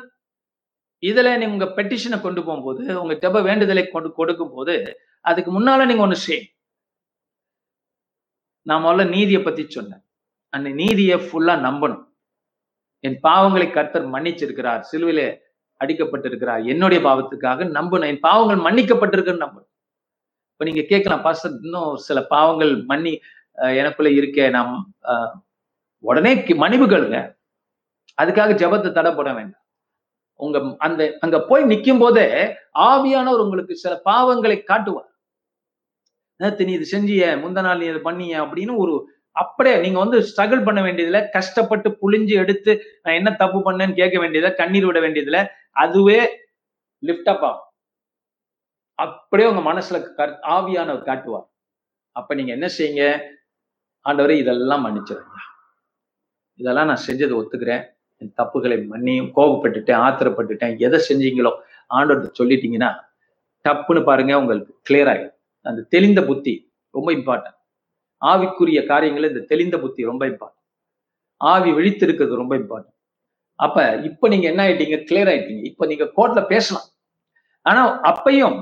இதுல 1.08 1.28
நீங்க 1.38 1.54
உங்க 1.56 1.68
பெட்டிஷனை 1.76 2.18
கொண்டு 2.20 2.40
போகும்போது 2.44 2.82
உங்க 3.02 3.14
ஜப 3.24 3.42
வேண்டுதலை 3.48 3.84
கொண்டு 3.88 4.08
கொடுக்கும் 4.12 4.54
போது 4.56 4.74
அதுக்கு 5.20 5.50
முன்னால 5.56 5.86
நீங்க 5.86 6.02
ஒண்ணு 6.06 6.18
செய்யும் 6.26 6.48
நான் 8.68 8.84
முதல்ல 8.84 9.04
நீதியை 9.08 9.40
பத்தி 9.42 9.62
சொன்னேன். 9.70 10.02
அந்த 10.54 10.68
நீதியை 10.80 11.16
ஃபுல்லா 11.18 11.54
நம்பணும். 11.66 12.04
என் 13.04 13.18
பாவங்களை 13.22 13.66
கர்த்தர் 13.72 14.06
மன்னிச்சிருக்கிறார். 14.14 14.82
சிலுவிலே 14.90 15.26
அடிக்கப்பட்டிருக்கிறார். 15.80 16.62
என்னுடைய 16.72 17.00
பாவத்துக்காக 17.08 17.66
நம்பணும். 17.78 18.10
என் 18.12 18.24
பாவங்கள் 18.28 18.64
மன்னிக்கப்பட்டிருக்குன்னு 18.66 19.44
நம்பணும். 19.44 19.67
இப்ப 20.60 20.66
நீங்க 20.68 20.82
கேட்கலாம் 20.86 21.20
பாஸ்டர் 21.24 21.52
இன்னும் 21.64 21.90
சில 22.04 22.18
பாவங்கள் 22.32 22.70
மன்னி 22.88 23.10
எனக்குள்ள 23.80 24.08
இருக்கே 24.20 24.46
நாம் 24.56 24.72
உடனே 26.04 26.32
மன்னிப்பு 26.32 26.54
மன்னிப்புகளுங்க 26.62 27.18
அதுக்காக 28.18 28.54
ஜெபத்தை 28.62 28.90
தடை 28.96 29.10
போட 29.18 29.28
வேண்டாம். 29.36 29.62
உங்க 30.40 30.58
அந்த 30.86 31.02
அங்க 31.24 31.38
போய் 31.50 31.68
நிற்கும் 31.72 32.02
போதே 32.02 32.24
ஆவியானவர் 32.88 33.44
உங்களுக்கு 33.44 33.76
சில 33.84 33.94
பாவங்களை 34.08 34.56
காட்டுவார். 34.70 35.08
நேற்று 36.40 36.66
நீ 36.68 36.74
இது 36.78 36.88
செஞ்சிய 36.94 37.30
முந்த 37.44 37.62
நாள் 37.66 37.80
நீ 37.82 37.86
இது 37.92 38.02
பண்ணிய 38.08 38.42
அப்படின்னு 38.44 38.74
ஒரு 38.84 38.96
அப்படியே 39.36 39.76
நீங்க 39.84 39.98
வந்து 40.04 40.20
ஸ்ட்ரகிள் 40.30 40.66
பண்ண 40.68 40.80
வேண்டியதுல 40.88 41.20
கஷ்டப்பட்டு 41.36 41.90
புளிஞ்சு 42.02 42.34
எடுத்து 42.44 42.72
நான் 43.04 43.18
என்ன 43.20 43.30
தப்பு 43.44 43.60
பண்ணேன்னு 43.68 43.98
கேட்க 44.02 44.16
வேண்டியதுல 44.24 44.52
கண்ணீர் 44.62 44.88
விட 44.90 45.00
வேண்டியதுல 45.06 45.40
அதுவே 45.84 46.20
லிஃப்ட் 47.02 47.32
அப் 47.34 47.46
ஆகும். 47.50 47.67
அப்படியே 48.98 49.48
உங்க 49.48 49.62
மனசுல 49.72 49.96
ஆவியானவர் 50.54 51.08
காட்டுவார் 51.08 51.48
அப்ப 52.12 52.34
நீங்க 52.34 52.52
என்ன 52.52 52.68
செய்யுங்க? 52.78 53.04
ஆண்டவரை 54.04 54.36
இதெல்லாம் 54.42 54.82
மன்னிச்சிருங்க. 54.86 55.36
இதெல்லாம் 56.54 56.86
நான் 56.86 57.04
செஞ்சதை 57.06 57.34
ஒத்துக்கிறேன். 57.40 57.82
என் 58.20 58.34
தப்புகளை 58.36 58.76
மன்னியும் 58.92 59.30
கோபப்பட்டுட்டேன் 59.36 60.00
ஆத்திரப்பட்டுட்டேன். 60.06 60.78
எதை 60.78 60.98
செஞ்சீங்களோ 61.08 61.52
ஆண்டவர்கிட்ட 61.94 62.30
சொல்லிட்டீங்கன்னா 62.38 62.90
டப்புன்னு 63.64 64.02
பாருங்க 64.04 64.38
உங்களுக்கு 64.38 64.72
கிளியர் 64.88 65.10
ஆயிடும். 65.12 65.36
அந்த 65.62 65.82
தெளிந்த 65.94 66.20
புத்தி 66.22 66.54
ரொம்ப 66.90 67.08
இம்பார்ட்டன்ட் 67.12 67.56
ஆவிக்குரிய 68.22 68.80
காரியங்கள் 68.86 69.28
இந்த 69.28 69.42
தெளிந்த 69.52 69.76
புத்தி 69.78 70.02
ரொம்ப 70.10 70.26
இம்பார்ட்டன்ட் 70.26 70.64
ஆவி 71.40 71.70
விழித்திருக்கிறது 71.70 72.40
ரொம்ப 72.42 72.54
இம்பார்ட்டன்ட் 72.56 72.96
அப்ப 73.54 73.76
இப்ப 74.08 74.28
நீங்க 74.28 74.46
என்ன 74.48 74.60
ஆயிட்டீங்க? 74.68 74.96
கிளியர் 75.10 75.30
ஆயிட்டீங்க. 75.32 75.62
இப்ப 75.70 75.86
நீங்க 75.86 76.04
கோர்ட்ல 76.16 76.46
பேசலாம். 76.46 76.86
ஆனா 77.62 77.82
அப்பையும் 78.02 78.58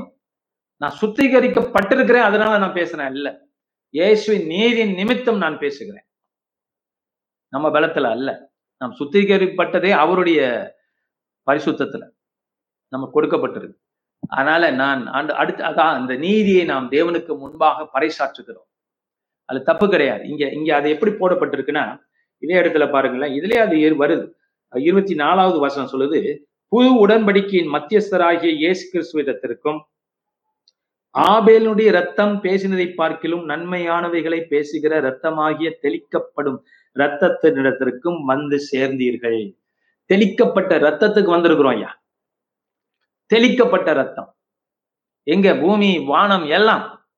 நான் 0.77 0.99
சுத்திகரிக்கப்பட்டிருக்கிறேன் 1.01 2.21
அதனால 2.21 2.59
நான் 2.59 2.73
பேசுறேன் 2.73 3.11
இல்ல 3.11 3.45
இயேசுவின் 3.91 4.47
நீதியின் 4.47 4.95
நிமித்தம் 4.95 5.37
நான் 5.37 5.59
பேசுகிறேன். 5.59 6.05
நம்ம 7.49 7.71
பலத்துல 7.71 8.11
அல்ல. 8.11 8.53
நாம் 8.79 8.97
சுத்திகரிப்பட்டதே 8.99 9.91
அவருடைய 9.91 10.75
பரிசுத்தத்துல 11.51 12.11
நம்ம 12.89 13.11
கொடுக்கப்பட்டிருக்கு. 13.15 13.75
அதனால 14.29 14.71
நான் 14.71 15.07
அந்த 15.07 15.35
அடுத்து 15.35 15.65
அதான் 15.65 15.93
அந்த 15.93 16.15
நீதியை 16.15 16.65
நாம் 16.65 16.91
தேவனுக்கு 16.91 17.39
முன்பாக 17.39 18.01
பறைசாற்றுகிறோம். 18.01 18.69
அது 19.45 19.63
தப்பு 19.63 19.89
கிடையாது. 19.89 20.29
இங்க 20.29 20.49
இங்க 20.49 20.77
அது 20.77 20.91
எப்படி 20.91 21.13
போடப்பட்டிருக்குன்னா 21.13 21.99
இதே 22.39 22.55
இடத்துல 22.55 22.91
பாருங்களேன். 22.91 23.41
இதுலயே 23.41 23.59
அது 23.59 23.77
ஏறு- 23.77 23.97
வருது. 23.99 24.35
இருபத்தி 24.79 25.15
நாலாவது 25.15 25.59
வசனம் 25.59 25.91
சொல்லுது 25.93 26.39
புது 26.69 26.95
உடன்படிக்கையின் 26.99 27.73
மத்தியஸ்தராகிய 27.73 28.45
இயேசு 28.45 28.91
கிறிஸ்துவிடத்திற்கும் 28.93 29.81
ஆபேலுடைய 31.17 31.91
ரத்தம் 31.91 32.43
பேசினதை 32.43 32.95
பார்க்கிலும் 32.95 33.49
நன்மையானவைகளை 33.49 34.47
பேசுகிற 34.47 35.01
ரத்தமாகிய 35.01 35.73
தெளிக்கப்படும் 35.81 36.65
ரத்தத்தினிடத்திற்கும் 36.97 38.25
வந்து 38.25 38.59
சேர்ந்தீர்கள். 38.73 39.57
தெளிக்கப்பட்ட 40.07 40.79
ரத்தத்துக்கு 40.79 41.31
வந்திருக்கிறோம் 41.37 41.77
ஐயா. 41.77 42.05
தெளிக்கப்பட்ட 43.35 43.93
ரத்தம் 43.95 44.37
எங்க 45.23 45.55
பூமி 45.55 45.99
வானம் 45.99 46.45
எல்லாம் 46.45 47.09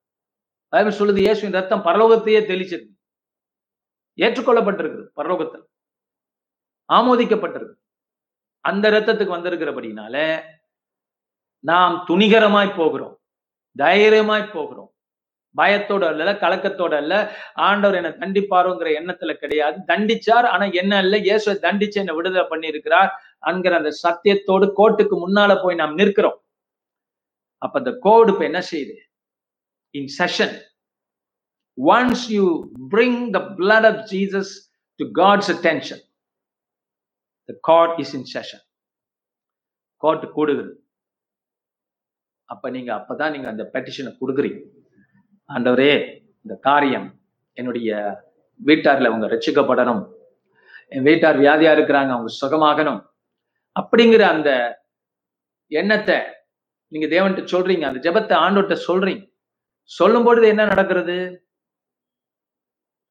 பைபிள் 0.69 0.97
சொல்லுது 0.99 1.17
இயேசுவின் 1.17 1.53
ரத்தம் 1.53 1.85
பரலோகத்தையே 1.85 2.41
தெளிச்சது 2.51 2.87
ஏற்றுக்கொள்ளப்பட்டிருக்கு 4.15 5.03
பரலோகத்தில். 5.19 5.65
ஆமோதிக்கப்பட்டிருக்கு 6.89 7.75
அந்த 8.61 8.89
ரத்தத்துக்கு 8.89 9.35
வந்திருக்கிறபடினால 9.37 10.15
நாம் 11.59 12.05
துணிகரமாய் 12.09 12.75
போகிறோம். 12.75 13.18
தைரியமாய் 13.75 14.51
போகிறோம். 14.53 14.91
பயத்தோட 15.57 16.07
அல்ல 16.07 16.33
கலக்கத்தோட 16.33 16.93
அல்ல. 16.95 17.35
ஆண்டவர் 17.53 17.97
என்னை 17.99 18.11
தண்டிப்பாருங்கிற 18.11 18.89
எண்ணத்துல 18.99 19.33
கிடையாது. 19.33 19.77
தண்டிச்சார் 19.87 20.43
ஆனா 20.43 20.65
என்ன 20.65 20.99
இல்ல 20.99 21.17
இயேசுவை 21.17 21.71
தண்டிச்சு 21.71 21.93
என்னை 21.93 22.15
விடுதலை 22.15 22.45
பண்ணியிருக்கிறார் 22.49 23.09
என்கிற 23.39 23.75
அந்த 23.77 23.91
சத்தியத்தோடு 24.03 24.65
கோர்ட்டுக்கு 24.79 25.15
முன்னால 25.25 25.61
போய் 25.63 25.75
நாம் 25.75 25.93
நிற்கிறோம். 25.93 26.43
அப்ப 27.57 27.79
அந்த 27.79 27.97
கோடு 27.99 28.31
இப்ப 28.31 28.43
என்ன 28.43 28.63
செய்யுது? 28.71 28.95
In 29.91 30.09
session 30.17 30.55
once 31.77 32.25
you 32.29 32.45
bring 32.91 33.29
the 33.29 33.39
blood 33.39 33.87
of 33.91 34.01
Jesus 34.11 34.51
to 34.95 35.05
God's 35.05 35.51
attention 35.55 36.03
the 37.45 37.57
God 37.61 37.99
is 37.99 38.13
in 38.13 38.27
session 38.35 38.65
court 39.97 40.25
கூடுகிறது. 40.37 40.78
அப்போ 42.51 42.67
நீங்கள் 42.75 42.97
அப்போ 42.99 43.13
தான் 43.21 43.33
நீங்கள் 43.33 43.51
அந்த 43.53 43.63
பெட்டிஷனை 43.73 44.11
கொடுக்குறீங்க. 44.21 44.59
ஆண்டவரே 45.49 45.93
இந்த 46.43 46.55
காரியம் 46.67 47.07
என்னுடைய 47.57 47.89
வீட்டாரில் 48.59 49.09
அவங்க 49.09 49.25
ரட்சிக்கப்படணும். 49.33 50.01
என் 50.93 51.07
வீட்டார் 51.09 51.37
வியாதியாக 51.43 51.77
இருக்கிறாங்க 51.77 52.11
அவங்க 52.15 52.31
சுகமாகணும். 52.41 53.01
அப்படிங்கிற 53.75 54.23
அந்த 54.35 54.49
எண்ணத்தை 55.71 56.17
நீங்க 56.91 57.07
தேவன்கிட்ட 57.15 57.53
சொல்றீங்க 57.55 57.85
அந்த 57.89 57.99
ஜெபத்தை 58.05 58.35
ஆண்டவர்கிட்ட 58.45 58.77
சொல்றீங்க. 58.89 59.23
சொல்லும் 59.83 60.25
பொழுது 60.27 60.45
என்ன 60.53 60.63
நடக்கிறது? 60.71 61.17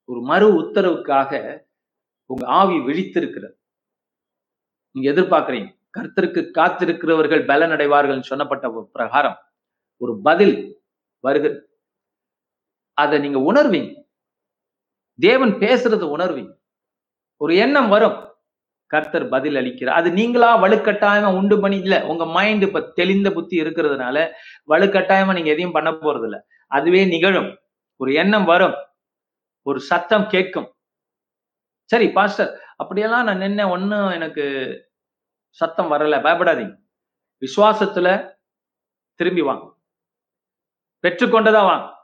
ஒரு 0.09 0.20
மறு 0.31 0.46
உத்தரவுக்காக 0.61 1.33
உங்க 2.27 2.44
ஆவி 2.61 2.77
விழித்திருக்கிறது. 2.88 3.55
நீங்க 4.94 5.07
எதிர்பார்க்குறீங்க. 5.12 5.70
கர்த்தருக்கு 5.94 6.40
காத்திருக்கிறவர்கள் 6.55 7.46
பலன் 7.46 7.70
அடைவார்கள் 7.70 8.27
சொன்னப்பட்ட 8.31 8.66
ஒரு 8.74 8.88
பிரகாரம் 8.92 9.38
ஒரு 10.01 10.20
பதில் 10.22 10.55
வருகிற 11.24 11.53
அதை 12.98 13.18
நீங்க 13.18 13.38
உணர்வீங்க. 13.53 13.90
தேவன் 15.18 15.53
பேசுறது 15.55 16.07
உணர்வீங்க. 16.16 16.53
ஒரு 17.40 17.57
எண்ணம் 17.57 17.88
வரும். 17.88 18.16
கர்த்தர் 18.90 19.29
பதில் 19.29 19.55
அளிக்கிறார். 19.55 19.98
அது 20.01 20.11
நீங்களா 20.12 20.51
வலுக்கட்டாயமா 20.64 21.35
உண்டு 21.35 21.61
பண்ணி 21.61 21.79
இல்ல 21.79 22.07
உங்க 22.07 22.27
மைண்ட் 22.27 22.62
இப்ப 22.62 22.81
தெளிந்த 22.94 23.31
புத்தி 23.33 23.61
இருக்கிறதுனால 23.62 24.18
வலுக்கட்டாயமா 24.68 25.33
நீங்க 25.35 25.51
எதையும் 25.51 25.72
பண்ண 25.72 25.90
போறது 25.92 26.24
இல்ல 26.24 26.38
அதுவே 26.70 27.05
நிகழும். 27.07 27.51
ஒரு 28.01 28.14
எண்ணம் 28.14 28.44
வரும். 28.44 28.77
ஒரு 29.66 29.81
சத்தம் 29.81 30.27
கேட்கும். 30.29 30.68
சரி 31.90 32.09
பாஸ்டர் 32.11 32.53
அப்படியெல்லாம் 32.77 33.24
நான் 33.24 33.40
நின்ன 33.40 33.70
ஒன்னும் 33.70 34.11
எனக்கு 34.11 34.44
சத்தம் 35.50 35.92
வரல 35.92 36.16
பயப்படாதீங்க. 36.20 36.74
விசுவாசத்துல 37.42 38.37
திரும்பி 39.14 39.40
வாங்க. 39.40 39.74
பெற்றுக்கொண்டதா 41.02 41.62
வாங்க. 41.62 41.96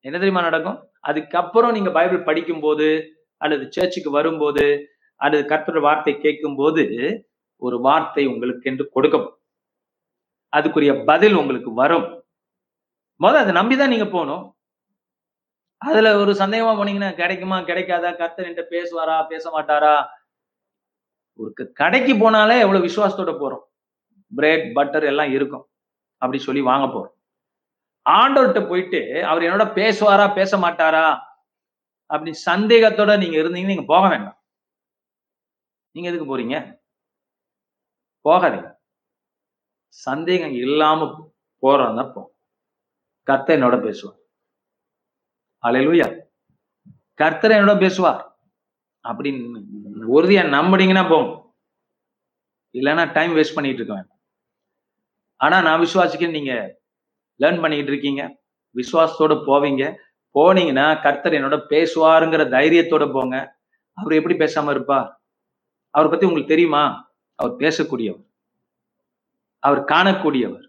என்ன 0.00 0.16
தெரியுமா 0.18 0.40
நடக்கும்? 0.40 0.90
அதுக்கப்புறம் 1.00 1.72
நீங்க 1.72 1.90
பைபிள் 1.90 2.22
படிக்கும் 2.22 2.60
போது 2.60 3.16
அல்லது 3.36 3.72
சர்ச்சுக்கு 3.72 4.10
வரும்போது 4.10 4.86
அல்லது 5.14 5.54
கர்த்தரோட 5.54 5.80
வார்த்தை 5.80 6.18
கேட்கும் 6.18 6.56
போது 6.56 6.84
ஒரு 7.56 7.80
வார்த்தை 7.80 8.26
உங்களுக்கு 8.26 8.70
என்று 8.70 8.88
கொடுக்கும். 8.88 9.40
அதுக்குரிய 10.56 11.04
பதில் 11.04 11.34
உங்களுக்கு 11.34 11.74
வரும். 11.74 12.24
முதல்ல 13.22 13.42
அதை 13.44 13.54
நம்பிதான் 13.54 13.88
நீங்க 13.88 14.04
போகணும். 14.04 14.56
அதுல 15.76 16.16
ஒரு 16.16 16.32
சந்தேகமா 16.32 16.72
போனீங்கன்னா 16.78 17.14
கிடைக்குமா 17.14 17.58
கிடைக்காதா? 17.58 18.16
கர்த்தர் 18.16 18.46
என்கிட்ட 18.46 18.64
பேசுவாரா 18.70 19.26
பேச 19.26 19.50
மாட்டாரா? 19.50 20.06
ஒரு 21.40 21.72
கடைக்கு 21.72 22.12
போனாலே 22.14 22.60
எவ்வளவு 22.60 22.86
விசுவாசத்தோட 22.86 23.32
போறோம்? 23.42 23.64
பிரெட் 24.36 24.74
பட்டர் 24.74 25.04
எல்லாம் 25.04 25.32
இருக்கும். 25.32 25.64
அப்படி 26.22 26.42
சொல்லி 26.42 26.60
வாங்க 26.60 26.86
போறோம். 26.94 27.16
ஆண்டவர்கிட்ட 28.10 28.68
போயிட்டு 28.68 29.00
அவர் 29.26 29.42
என்னோட 29.42 29.64
பேசுவாரா 29.78 30.34
பேச 30.34 30.58
மாட்டாரா? 30.58 31.06
அப்படி 32.06 32.30
சந்தேகத்தோட 32.46 33.18
நீங்க 33.18 33.36
இருந்தீங்கன்னா 33.42 33.72
நீங்க 33.72 33.84
போக 33.86 34.08
வேண்டாம். 34.08 34.38
நீங்க 35.94 36.10
எதுக்கு 36.10 36.28
போறீங்க? 36.30 36.56
போகாதீங்க. 38.24 38.70
சந்தேகம் 39.86 40.52
இல்லாம 40.52 41.06
போறதா 41.62 42.04
போ 42.12 42.22
கர்த்தர் 43.28 43.58
என்னோட 43.58 43.82
பேசுவார். 43.82 44.18
அலையலூயா 45.62 46.08
கர்த்தர் 47.14 47.50
என்னோட 47.50 47.78
பேசுவார். 47.78 48.20
அப்படின்னு 49.08 49.62
உறுதியா 50.12 50.44
நம்பினீங்கன்னா 50.56 51.08
போகும் 51.08 51.54
இல்லைன்னா 52.74 53.12
டைம் 53.12 53.36
வேஸ்ட் 53.36 53.56
பண்ணிட்டு 53.56 53.80
இருக்க 53.80 53.94
வேண்டாம். 53.94 54.20
ஆனா 55.36 55.62
நான் 55.62 55.80
விசுவாசிக்க 55.80 56.30
நீங்க 56.30 56.80
லேர்ன் 57.40 57.60
பண்ணிட்டு 57.60 57.90
இருக்கீங்க. 57.92 58.22
விசுவாசத்தோட 58.74 59.34
போவீங்க. 59.46 59.84
போனீங்கன்னா 60.34 61.02
கர்த்தர் 61.02 61.32
என்னோட 61.32 61.56
பேசுவாருங்கிற 61.70 62.42
தைரியத்தோட 62.56 63.12
போங்க. 63.12 63.58
அவர் 63.94 64.12
எப்படி 64.12 64.34
பேசாம 64.36 64.70
இருப்பார்? 64.70 65.22
அவரை 65.90 66.10
பத்தி 66.10 66.26
உங்களுக்கு 66.26 66.54
தெரியுமா? 66.54 67.12
அவர் 67.34 67.56
பேசக்கூடியவர். 67.56 68.26
அவர் 69.58 69.84
காணக்கூடியவர். 69.84 70.66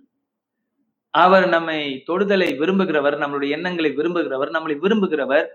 அவர் 1.10 1.48
நம்மை 1.48 2.04
தொடுதலை 2.08 2.48
விரும்புகிறவர் 2.58 3.16
நம்மளுடைய 3.24 3.50
எண்ணங்களை 3.50 3.92
விரும்புகிறவர் 3.92 4.54
நம்மளை 4.56 4.76
விரும்புகிறவர் 4.84 5.48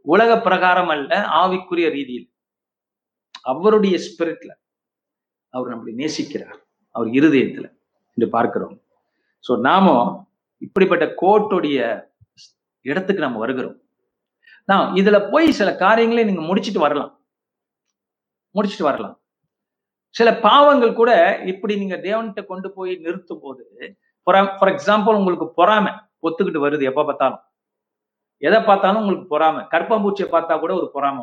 உலக 0.00 0.40
பிரகாரம் 0.40 0.88
அல்ல 0.88 1.28
ஆவிக்குரிய 1.42 1.88
ரீதியில். 1.90 2.32
அவருடைய 3.52 3.96
ஸ்பிரிட்ல 4.06 4.52
அவர் 5.54 5.70
நம்மளை 5.72 5.92
நேசிக்கிறார். 6.00 6.58
அவர் 6.94 7.08
இருதயத்துல 7.18 7.66
என்று 8.16 8.28
பார்க்கிறோம். 8.36 8.76
ஸோ 9.44 9.52
நாமும் 9.66 10.08
இப்படிப்பட்ட 10.66 11.04
கோர்ட்டுடைய 11.22 11.78
இடத்துக்கு 12.86 13.24
நம்ம 13.26 13.38
வருகிறோம். 13.44 13.76
நான் 14.70 14.86
இதுல 15.00 15.16
போய் 15.32 15.56
சில 15.58 15.68
காரியங்களை 15.84 16.22
நீங்க 16.28 16.42
முடிச்சிட்டு 16.48 16.80
வரலாம். 16.86 17.12
முடிச்சிட்டு 18.54 18.88
வரலாம். 18.88 19.16
சில 20.14 20.28
பாவங்கள் 20.46 20.98
கூட 21.00 21.12
இப்படி 21.52 21.74
நீங்க 21.82 21.96
தேவன்கிட்ட 22.06 22.42
கொண்டு 22.50 22.68
போய் 22.76 22.92
நிறுத்தும் 23.06 23.42
போது 23.44 23.64
ஃபார் 24.26 24.72
எக்ஸாம்பிள் 24.74 25.18
உங்களுக்கு 25.20 25.46
பொறாமை 25.60 25.92
ஒத்துக்கிட்டு 26.26 26.64
வருது 26.64 26.84
எப்ப 26.90 27.04
பார்த்தாலும். 27.08 27.42
எதை 28.42 28.58
பார்த்தாலும் 28.68 29.00
உங்களுக்கு 29.02 29.26
பொறாமை. 29.34 29.62
கற்பம்பூச்சியை 29.74 30.28
பார்த்தா 30.34 30.54
கூட 30.64 30.72
ஒரு 30.80 30.88
பொறாமை 30.96 31.22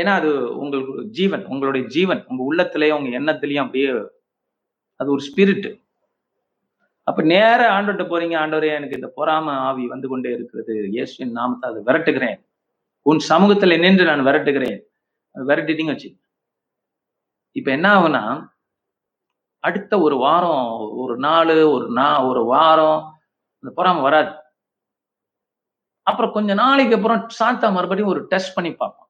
ஏன்னா 0.00 0.12
அது 0.20 0.30
உங்களுக்கு 0.54 1.04
ஜீவன் 1.18 1.44
உங்களுடைய 1.46 1.84
ஜீவன் 1.86 2.22
உங்க 2.28 2.42
உள்ளத்திலேயும் 2.48 2.98
உங்க 2.98 3.10
எண்ணத்திலையும் 3.20 3.64
அப்படியே 3.64 3.90
அது 5.00 5.08
ஒரு 5.16 5.22
ஸ்பிரிட் 5.28 5.68
அப்ப 7.06 7.22
நேர 7.32 7.60
ஆண்டவர்கிட்ட 7.74 8.04
போறீங்க 8.08 8.34
ஆண்டவரே 8.42 8.70
எனக்கு 8.78 8.98
இந்த 8.98 9.08
பொறாம 9.18 9.52
ஆவி 9.68 9.84
வந்து 9.86 10.06
கொண்டே 10.08 10.30
இருக்கிறது. 10.32 10.74
இயேசுவின் 10.94 11.36
நாமத்தை 11.38 11.66
அதை 11.70 11.80
விரட்டுகிறேன். 11.88 12.38
உன் 13.06 13.20
சமூகத்துல 13.30 13.78
நின்று 13.84 14.04
நான் 14.10 14.26
விரட்டுகிறேன். 14.28 14.78
விரட்டிட்டீங்க 15.34 15.92
வச்சு 15.94 16.10
இப்ப 17.56 17.68
என்ன 17.76 17.86
ஆகுனா 17.96 18.22
அடுத்த 19.64 19.92
ஒரு 20.06 20.16
வாரம் 20.24 20.66
ஒரு 21.02 21.14
நாள் 21.26 21.54
ஒரு 21.74 21.86
நா 22.00 22.08
ஒரு 22.30 22.42
வாரம் 22.52 23.00
அந்த 23.64 23.70
பொறாமை 23.78 24.02
வராது. 24.02 24.32
அப்புறம் 26.06 26.34
கொஞ்ச 26.36 26.50
நாளைக்கு 26.62 26.96
அப்புறம் 26.98 27.22
சாத்தா 27.38 27.68
மறுபடியும் 27.76 28.12
ஒரு 28.14 28.20
டெஸ்ட் 28.32 28.56
பண்ணி 28.56 28.70
பார்ப்பான். 28.74 29.07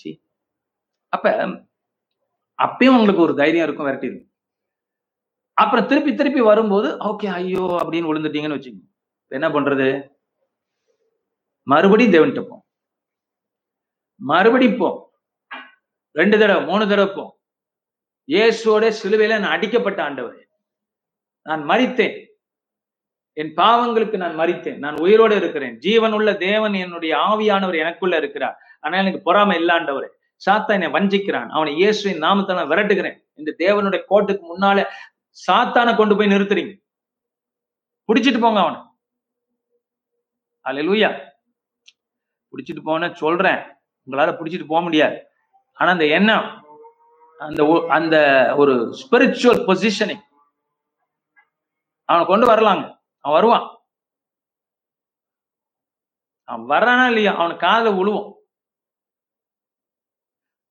சி. 0.00 0.10
அப்ப 1.12 1.26
அப்பயும் 2.58 2.96
உங்களுக்கு 2.96 3.22
ஒரு 3.22 3.34
தைரியம் 3.40 3.66
இருக்கும் 3.66 3.86
விரட்டி 3.86 4.08
அப்புறம் 5.62 5.86
திருப்பி 5.86 6.14
திருப்பி 6.14 6.40
வரும்போது 6.40 6.88
ஓகே 7.10 7.26
ஐயோ 7.38 7.64
அப்படின்னு 7.82 8.08
விழுந்துட்டீங்கன்னு 8.10 8.56
வச்சுக்கோங்க. 8.56 8.88
என்ன 9.38 9.48
பண்றது? 9.48 9.88
மறுபடியும் 11.66 12.14
தேவன்கிட்ட 12.14 12.42
போ. 12.48 12.56
மறுபடியும் 14.20 14.78
போ. 14.78 14.88
ரெண்டு 16.16 16.36
தடவை 16.38 16.64
மூணு 16.64 16.88
தடவை 16.88 17.14
போ. 17.14 17.24
இயேசுவோட 18.28 18.84
சிலுவையில 19.00 19.38
நான் 19.40 19.54
அடிக்கப்பட்ட 19.56 20.00
ஆண்டவர். 20.02 20.38
நான் 21.48 21.62
மறித்தேன் 21.70 22.16
என் 23.40 23.52
பாவங்களுக்கு 23.60 24.16
நான் 24.22 24.38
மறித்தேன் 24.38 24.78
நான் 24.84 25.00
உயிரோடு 25.04 25.36
இருக்கிறேன். 25.36 25.74
ஜீவன் 25.78 26.12
உள்ள 26.12 26.30
தேவன் 26.46 26.74
என்னுடைய 26.84 27.12
ஆவியானவர் 27.30 27.78
எனக்குள்ள 27.84 28.16
இருக்கிறார். 28.16 28.56
ஆனா 28.84 28.98
எனக்கு 28.98 29.22
பொறாமை 29.22 29.64
இல்லாண்டவர் 29.64 30.08
சாத்தா 30.46 30.66
என்னை 30.66 30.88
வஞ்சிக்கிறான். 30.88 31.48
அவனை 31.48 31.74
இயேசுவின் 31.74 32.18
நாமத்தை 32.18 32.56
நான் 32.56 32.68
விரட்டுகிறேன். 32.68 33.20
இந்த 33.34 33.54
தேவனுடைய 33.58 34.02
கோட்டுக்கு 34.10 34.40
முன்னால 34.56 34.86
சாத்தானை 35.46 35.96
கொண்டு 35.96 36.16
போய் 36.16 36.26
நிறுத்துறீங்க. 36.26 36.82
புடிச்சிட்டு 38.08 38.40
போங்க 38.40 38.60
அவனை. 38.60 38.80
அல்லேலூயா 40.64 41.30
புடிச்சிட்டு 42.52 42.80
போன 42.84 43.12
சொல்றேன். 43.12 43.58
உங்களால 44.06 44.36
புடிச்சிட்டு 44.36 44.66
போக 44.66 44.82
முடியாது. 44.82 45.26
ஆனா 45.72 45.90
அந்த 45.90 46.06
எண்ணம் 46.06 46.64
அந்த 47.38 47.66
ஒ- 47.66 47.86
அந்த 47.88 48.16
ஒரு 48.56 48.96
ஸ்பிரிச்சுவல் 49.02 49.64
பொசிஷனிங் 49.66 50.20
அவனை 52.04 52.26
கொண்டு 52.26 52.46
வரலாங்க. 52.46 52.98
அவன் 53.18 53.40
வருவான். 53.40 53.78
அவன் 56.44 56.78
வர்றானா 56.78 57.06
இல்லையா? 57.06 57.34
அவனுக்கு 57.34 57.66
காதல 57.66 57.90
விழுவோம் 57.90 58.42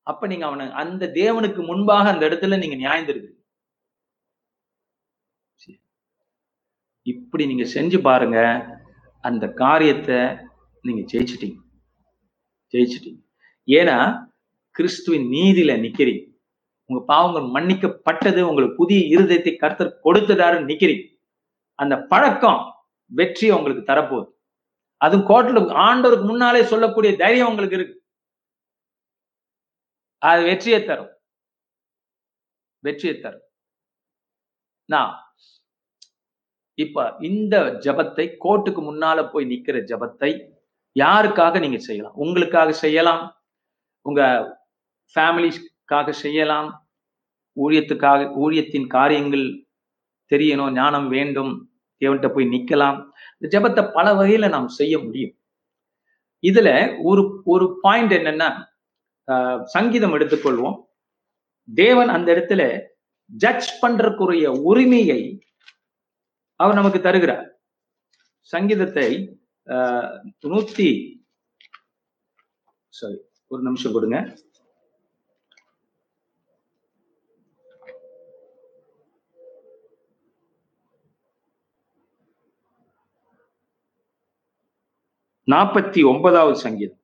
அப்ப 0.03 0.27
நீங்க 0.27 0.45
அவனை 0.45 0.71
அந்த 0.71 1.11
தேவனுக்கு 1.13 1.65
முன்பாக 1.65 2.09
அந்த 2.09 2.29
இடத்துல 2.29 2.57
நீங்க 2.57 2.75
நியாயந்திருக்கு. 2.75 3.31
இப்படி 7.01 7.45
நீங்க 7.45 7.63
செஞ்சு 7.63 8.01
பாருங்க 8.01 8.39
அந்த 9.21 9.47
காரியத்தை 9.47 10.15
நீங்க 10.81 11.17
ஜெயிச்சிட்டீங்க. 11.17 11.57
ஜெயிச்சிட்டீங்க. 12.71 13.19
ஏன்னா 13.65 14.27
கிறிஸ்துவின் 14.71 15.29
நீதியில 15.29 15.73
நிக்கிறீங்க. 15.85 16.31
உங்க 16.85 17.05
பாவங்கள் 17.05 17.65
மன்னிக்கப்பட்டது 17.65 18.41
உங்களுக்கு 18.41 18.75
புதிய 18.75 19.19
இருதயத்தை 19.19 19.55
கருத்தர் 19.59 19.99
கொடுத்துட்டாருன்னு 20.03 20.69
நிக்கிறீங்க. 20.71 21.03
அந்த 21.75 22.01
பழக்கம் 22.01 22.73
வெற்றி 23.05 23.51
உங்களுக்கு 23.51 23.93
தரப்போகுது. 23.93 24.29
அதுவும் 24.97 25.27
கோட்டில் 25.27 25.55
ஆண்டவருக்கு 25.55 26.25
முன்னாலே 26.25 26.63
சொல்லக்கூடிய 26.63 27.15
தைரியம் 27.15 27.47
உங்களுக்கு 27.47 27.75
இருக்கு. 27.75 28.02
அது 30.23 30.41
வெற்றியை 30.43 30.85
தரும். 30.85 31.11
வெற்றியை 32.83 33.15
தரும். 33.19 33.45
நான் 34.89 35.13
இப்ப 36.77 37.15
இந்த 37.19 37.55
ஜபத்தை 37.85 38.25
கோர்ட்டுக்கு 38.43 38.81
முன்னால 38.89 39.19
போய் 39.31 39.45
நிக்கிற 39.45 39.77
ஜபத்தை 39.91 40.31
யாருக்காக 40.95 41.59
நீங்க 41.59 41.77
செய்யலாம்? 41.77 42.15
உங்களுக்காக 42.15 42.71
செய்யலாம்? 42.71 43.23
உங்க 44.05 44.21
ஃபேமிலிஸ்க்காக 45.15 46.09
செய்யலாம்? 46.23 46.69
ஊழியத்துக்காக 47.57 48.29
ஊழியத்தின் 48.43 48.87
காரியங்கள் 48.87 49.45
தெரியணும் 50.31 50.73
ஞானம் 50.73 51.07
வேண்டும் 51.09 51.53
தேவன்கிட்ட 52.01 52.29
போய் 52.33 52.53
நிக்கலாம். 52.53 52.97
இந்த 53.39 53.47
ஜெபத்தை 53.53 53.83
பல 53.93 54.07
வகையில 54.13 54.49
நாம் 54.49 54.69
செய்ய 54.79 54.99
முடியும். 54.99 55.33
இதுல 56.43 56.69
ஒரு 57.03 57.23
ஒரு 57.45 57.65
பாயிண்ட் 57.81 58.13
என்னன்னா 58.13 58.49
சங்கீதம் 59.65 60.13
எடுத்துக்கொள்வோம். 60.13 60.77
தேவன் 61.75 62.09
அந்த 62.09 62.33
இடத்துல 62.33 62.63
ஜட்ஜ் 63.25 63.69
பண்றதுக்குரிய 63.81 64.47
உரிமையை 64.63 65.21
அவர் 66.59 66.75
நமக்கு 66.75 67.01
தருகிறார். 67.01 67.47
சங்கீதத்தை 68.41 69.09
ஆஹ், 69.67 70.09
நூத்தி 70.47 70.89
சாரி 72.93 73.17
ஒரு 73.47 73.63
நிமிஷம் 73.63 73.93
கொடுங்க. 73.93 74.17
நாற்பத்தி 85.47 86.01
ஒன்பதாவது 86.11 86.57
சங்கீதம். 86.59 87.02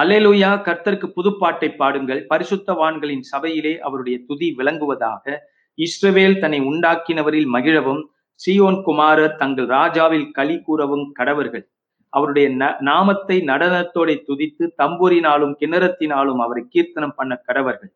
அல்லேலூயா 0.00 0.62
கர்த்தருக்கு 0.62 1.12
புதுப்பாட்டை 1.16 1.76
பாடுங்கள். 1.76 2.26
பரிசுத்தவான்களின் 2.30 3.20
சபையிலே 3.20 3.80
அவருடைய 3.80 4.18
துதி 4.26 4.54
விளங்குவதாக 4.58 5.38
இஸ்ரவேல் 5.76 6.38
தன்னை 6.38 6.60
உண்டாக்கினவரில் 6.60 7.46
மகிழவும் 7.52 8.02
சியோன் 8.46 8.82
குமாரர் 8.82 9.34
தங்கள் 9.34 9.66
ராஜாவில் 9.66 10.30
களி 10.30 10.60
கூறவும் 10.60 11.12
கடவர்கள். 11.18 11.68
அவருடைய 12.08 12.50
ந- 12.50 12.78
நாமத்தை 12.78 13.40
நடனத்தோட 13.40 14.22
துதித்து 14.28 14.70
தம்பூரினாலும் 14.82 15.54
கிணறத்தினாலும் 15.60 16.36
அவரை 16.36 16.64
கீர்த்தனம் 16.68 17.14
பண்ண 17.16 17.38
கடவர்கள். 17.46 17.94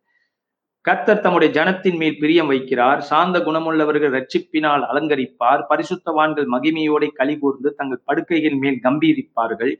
கர்த்தர் 0.80 1.20
தம்முடைய 1.20 1.62
ஜனத்தின் 1.62 1.96
மேல் 1.96 2.18
பிரியம் 2.18 2.50
வைக்கிறார். 2.50 2.98
சாந்த 2.98 3.38
குணமுள்ளவர்கள் 3.38 4.12
ரட்சிப்பினால் 4.12 4.84
அலங்கரிப்பார். 4.92 5.62
பரிசுத்தவான்கள் 5.70 6.46
மகிமையோட 6.52 7.08
களி 7.12 7.38
கூர்ந்து 7.38 7.74
தங்கள் 7.74 8.00
படுக்கைகள் 8.04 8.54
மேல் 8.54 8.80
கம்பீரிப்பார்கள். 8.82 9.76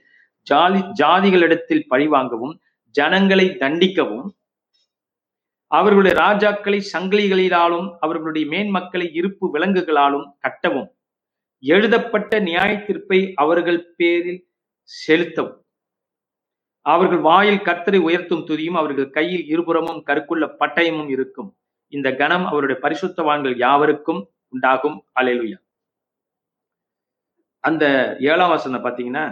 ஜாதி 0.51 0.81
ஜாதிகளிடத்தில் 1.01 1.89
பழிவாங்கவும் 1.93 2.55
ஜனங்களை 2.95 3.47
தண்டிக்கவும் 3.63 4.29
அவர்களுடைய 5.71 6.15
ராஜாக்களை 6.25 6.79
சங்கிலிகளிலாலும் 6.93 7.89
அவர்களுடைய 8.05 8.45
மேன்மக்களை 8.53 9.07
இருப்பு 9.19 9.47
விலங்குகளாலும் 9.55 10.27
கட்டவும் 10.45 10.89
எழுதப்பட்ட 11.63 12.33
நியாய 12.47 12.73
தீர்ப்பை 12.85 13.19
அவர்கள் 13.43 13.81
பேரில் 13.99 14.43
செலுத்தவும். 14.91 15.59
அவர்கள் 16.87 17.21
வாயில் 17.29 17.65
கத்தரை 17.69 17.99
உயர்த்தும் 18.07 18.45
துதியும் 18.49 18.79
அவர்கள் 18.81 19.09
கையில் 19.17 19.45
இருபுறமும் 19.53 20.01
கருக்குள்ள 20.09 20.45
பட்டயமும் 20.61 21.11
இருக்கும். 21.15 21.51
இந்த 21.93 22.09
கணம் 22.21 22.47
அவருடைய 22.51 22.77
பரிசுத்தவான்கள் 22.85 23.57
யாவருக்கும் 23.65 24.21
உண்டாகும். 24.55 24.99
அலைலுயா 25.21 25.59
அந்த 27.65 27.85
ஏழாம் 28.31 28.53
வசனம் 28.55 28.85
பாத்தீங்கன்னா 28.85 29.25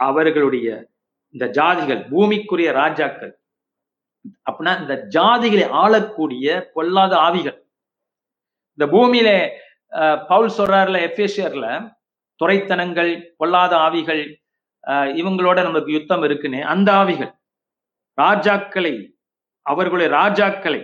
அவர்களுடைய 0.00 0.68
இந்த 1.34 1.46
ஜாதிகள் 1.58 2.00
பூமிக்குரிய 2.12 2.68
ராஜாக்கள். 2.82 3.32
அப்படின்னா 4.48 4.72
இந்த 4.82 4.94
ஜாதிகளை 5.16 5.66
ஆளக்கூடிய 5.82 6.46
பொல்லாத 6.74 7.12
ஆவிகள். 7.26 7.58
இந்த 8.78 8.86
பூமியில 8.94 9.30
பவுல் 10.30 10.56
சொல்றாருல 10.58 11.00
எஃபேஷியர்ல 11.08 11.66
துறைத்தனங்கள் 12.40 13.12
பொல்லாத 13.36 13.72
ஆவிகள் 13.76 14.22
இவங்களோட 15.20 15.58
நமக்கு 15.62 15.90
யுத்தம் 15.92 16.24
இருக்குன்னு 16.26 16.60
அந்த 16.72 16.88
ஆவிகள். 16.92 17.32
ராஜாக்களை 18.18 18.94
அவர்களுடைய 19.66 20.08
ராஜாக்களை 20.20 20.82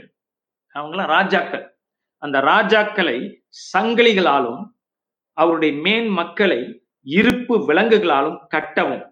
அவங்களாம் 0.74 1.12
ராஜாக்கள். 1.16 1.64
அந்த 2.22 2.38
ராஜாக்களை 2.52 3.18
சங்கிலிகளாலும் 3.72 4.62
அவருடைய 5.36 5.72
மேன் 5.86 6.08
மக்களை 6.20 6.60
இருப்பு 7.02 7.72
விலங்குகளாலும் 7.72 8.46
கட்டவும். 8.54 9.10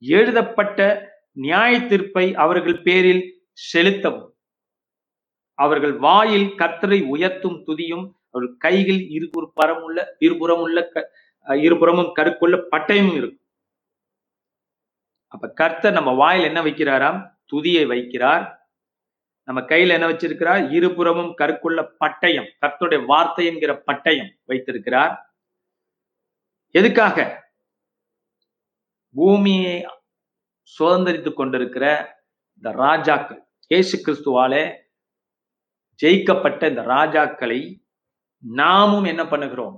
எழுதப்பட்ட 0.00 1.10
நியாய 1.32 1.80
தீர்ப்பை 1.80 2.34
அவர்கள் 2.34 2.82
பேரில் 2.82 3.46
செலுத்தவும். 3.52 4.36
அவர்கள் 5.54 5.92
வாயில் 5.92 6.52
கத்தரை 6.56 7.04
உயர்த்தும் 7.04 7.64
துதியும் 7.66 8.12
அவர்கள் 8.30 8.56
கையில் 8.56 9.08
இருபுற 9.08 9.52
பரமுள்ள 9.54 10.06
இருபுறமுள்ள 10.18 10.88
க- 10.88 11.10
இருபுறமும் 11.56 12.14
கருக்குள்ள 12.16 12.62
பட்டயமும் 12.70 13.14
இருக்கும். 13.14 13.46
அப்ப 15.26 15.50
கர்த்தர் 15.50 15.92
நம்ம 15.92 16.12
வாயில் 16.12 16.44
என்ன 16.44 16.62
வைக்கிறாராம்? 16.62 17.30
துதியை 17.52 17.86
வைக்கிறார். 17.86 18.56
நம்ம 19.44 19.60
கையில 19.60 19.88
என்ன 19.88 20.08
வச்சிருக்கிறார்? 20.08 20.72
இருபுறமும் 20.72 21.34
கருக்குள்ள 21.38 21.88
பட்டயம் 22.00 22.50
கர்த்தருடைய 22.60 23.04
வார்த்தை 23.04 23.46
என்கிற 23.46 23.82
பட்டயம் 23.86 24.30
வைத்திருக்கிறார். 24.44 25.31
எதுக்காக? 26.74 27.16
பூமியை 29.14 29.86
சுதந்திரித்து 30.78 31.32
கொண்டிருக்கிற 31.32 31.86
இந்த 32.54 32.70
ராஜாக்கள் 32.84 33.40
இயேசு 33.66 33.94
கிறிஸ்துவாலே 34.04 34.64
ஜெயிக்கப்பட்ட 36.02 36.68
இந்த 36.68 36.82
ராஜாக்களை 36.82 37.60
நாமும் 38.38 39.04
என்ன 39.04 39.22
பண்ணுகிறோம்? 39.24 39.76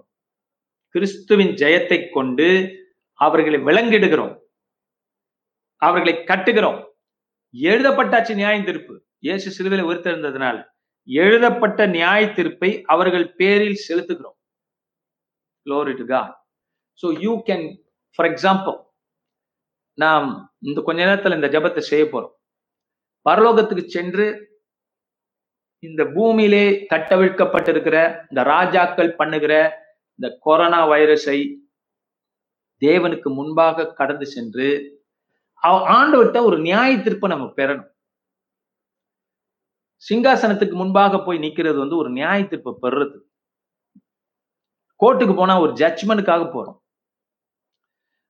கிறிஸ்துவின் 0.94 1.54
ஜெயத்தை 1.62 1.98
கொண்டு 2.12 2.48
அவர்களை 3.12 3.58
விளங்கிடுகிறோம் 3.60 4.34
அவர்களை 5.76 6.14
கட்டுகிறோம். 6.14 6.78
எழுதப்பட்டாச்சு 7.54 8.34
நியாய 8.34 8.62
தீர்ப்பு. 8.62 8.94
இயேசு 9.18 9.48
சிலுவையில 9.56 9.86
உயிர்த்தெழுந்ததுனால 9.88 10.56
எழுதப்பட்ட 11.08 11.86
நியாய 11.86 12.32
தீர்ப்பை 12.32 12.82
அவர்கள் 12.84 13.26
பேரில் 13.34 13.84
செலுத்துகிறோம். 13.88 14.38
So 17.00 17.06
you 17.24 17.32
can 17.48 17.66
for 18.14 18.28
example 18.32 18.76
நாம் 19.98 20.28
இந்த 20.68 20.78
கொஞ்ச 20.86 21.00
நேரத்தில் 21.08 21.36
இந்த 21.38 21.48
ஜெபத்தை 21.54 21.82
செய்ய 21.90 22.04
போறோம். 22.12 22.34
பரலோகத்துக்கு 23.26 23.84
சென்று 23.96 24.26
இந்த 25.82 26.02
பூமியிலே 26.14 26.66
கட்டவிழ்க்கப்பட்டிருக்கிற 26.92 27.96
இந்த 28.30 28.40
ராஜாக்கள் 28.54 29.10
பண்ணுகிற 29.20 29.54
இந்த 30.18 30.28
கொரோனா 30.46 30.80
வைரஸை 30.92 31.38
தேவனுக்கு 32.82 33.28
முன்பாக 33.38 33.86
கடந்து 34.00 34.26
சென்று 34.34 34.68
ஆண்டவர்கிட்ட 35.96 36.38
ஒரு 36.48 36.56
நியாய 36.68 36.90
தீர்ப்பை 37.04 37.28
நம்ம 37.32 37.46
பெறணும். 37.58 37.90
சிங்காசனத்துக்கு 40.06 40.76
முன்பாக 40.80 41.20
போய் 41.26 41.44
நிக்கிறது 41.44 41.78
வந்து 41.82 41.96
ஒரு 42.02 42.10
நியாய 42.18 42.38
தீர்ப்பை 42.50 42.72
பெறுறது. 42.84 43.16
கோர்ட்டுக்கு 45.00 45.34
போனா 45.38 45.54
ஒரு 45.64 45.72
ஜட்ஜ்மெண்ட்டுக்காக 45.82 46.44
போறோம். 46.56 46.78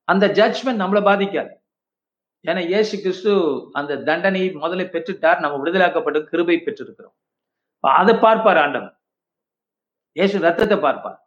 அந்த 0.09 0.25
ஜட்ஜ்மெண்ட் 0.39 0.83
நம்மளை 0.83 1.03
பாதிக்காது. 1.11 1.53
ஏன்னா 2.45 2.63
இயேசு 2.71 2.95
கிறிஸ்து 3.03 3.33
அந்த 3.79 3.93
தண்டனையை 4.09 4.49
முதல்ல 4.65 4.85
பெற்றுட்டார். 4.95 5.43
நம்ம 5.45 5.59
விடுதலாக்கப்பட்டு 5.61 6.21
கிருபை 6.31 6.57
பெற்றிருக்கிறோம். 6.67 7.17
அதை 7.85 8.15
பார்ப்பார் 8.25 8.61
ஆண்டவன் 8.65 8.95
இயேசு 10.17 10.37
ரத்தத்தை 10.47 10.77
பார்ப்பார். 10.87 11.19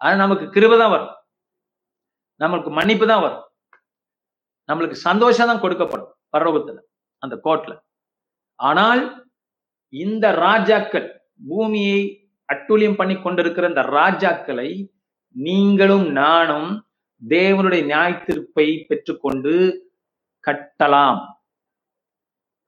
ஆனா 0.00 0.14
நமக்கு 0.24 0.46
கிருபை 0.54 0.76
தான் 0.82 0.94
வரும். 0.94 1.14
நம்மளுக்கு 2.40 2.70
மன்னிப்பு 2.78 3.06
தான் 3.12 3.24
வரும். 3.26 3.44
நம்மளுக்கு 4.68 4.96
சந்தோஷம் 5.08 5.50
தான் 5.50 5.62
கொடுக்கப்படும் 5.64 6.12
பரலோகத்துல 6.34 6.78
அந்த 7.22 7.34
கோட்ல 7.46 7.72
ஆனால் 8.60 9.02
இந்த 9.92 10.26
ராஜாக்கள் 10.46 11.06
பூமியை 11.48 12.00
அட்டூழியம் 12.48 12.98
பண்ணி 13.00 13.16
கொண்டிருக்கிற 13.16 13.68
இந்த 13.72 13.82
ராஜாக்களை 13.98 14.68
நீங்களும் 15.36 16.06
நானும் 16.22 16.70
தேவனுடைய 17.32 17.82
நியாயத்திற்பை 17.92 18.66
பெற்றுக்கொண்டு 18.88 19.52
கட்டலாம். 20.44 21.20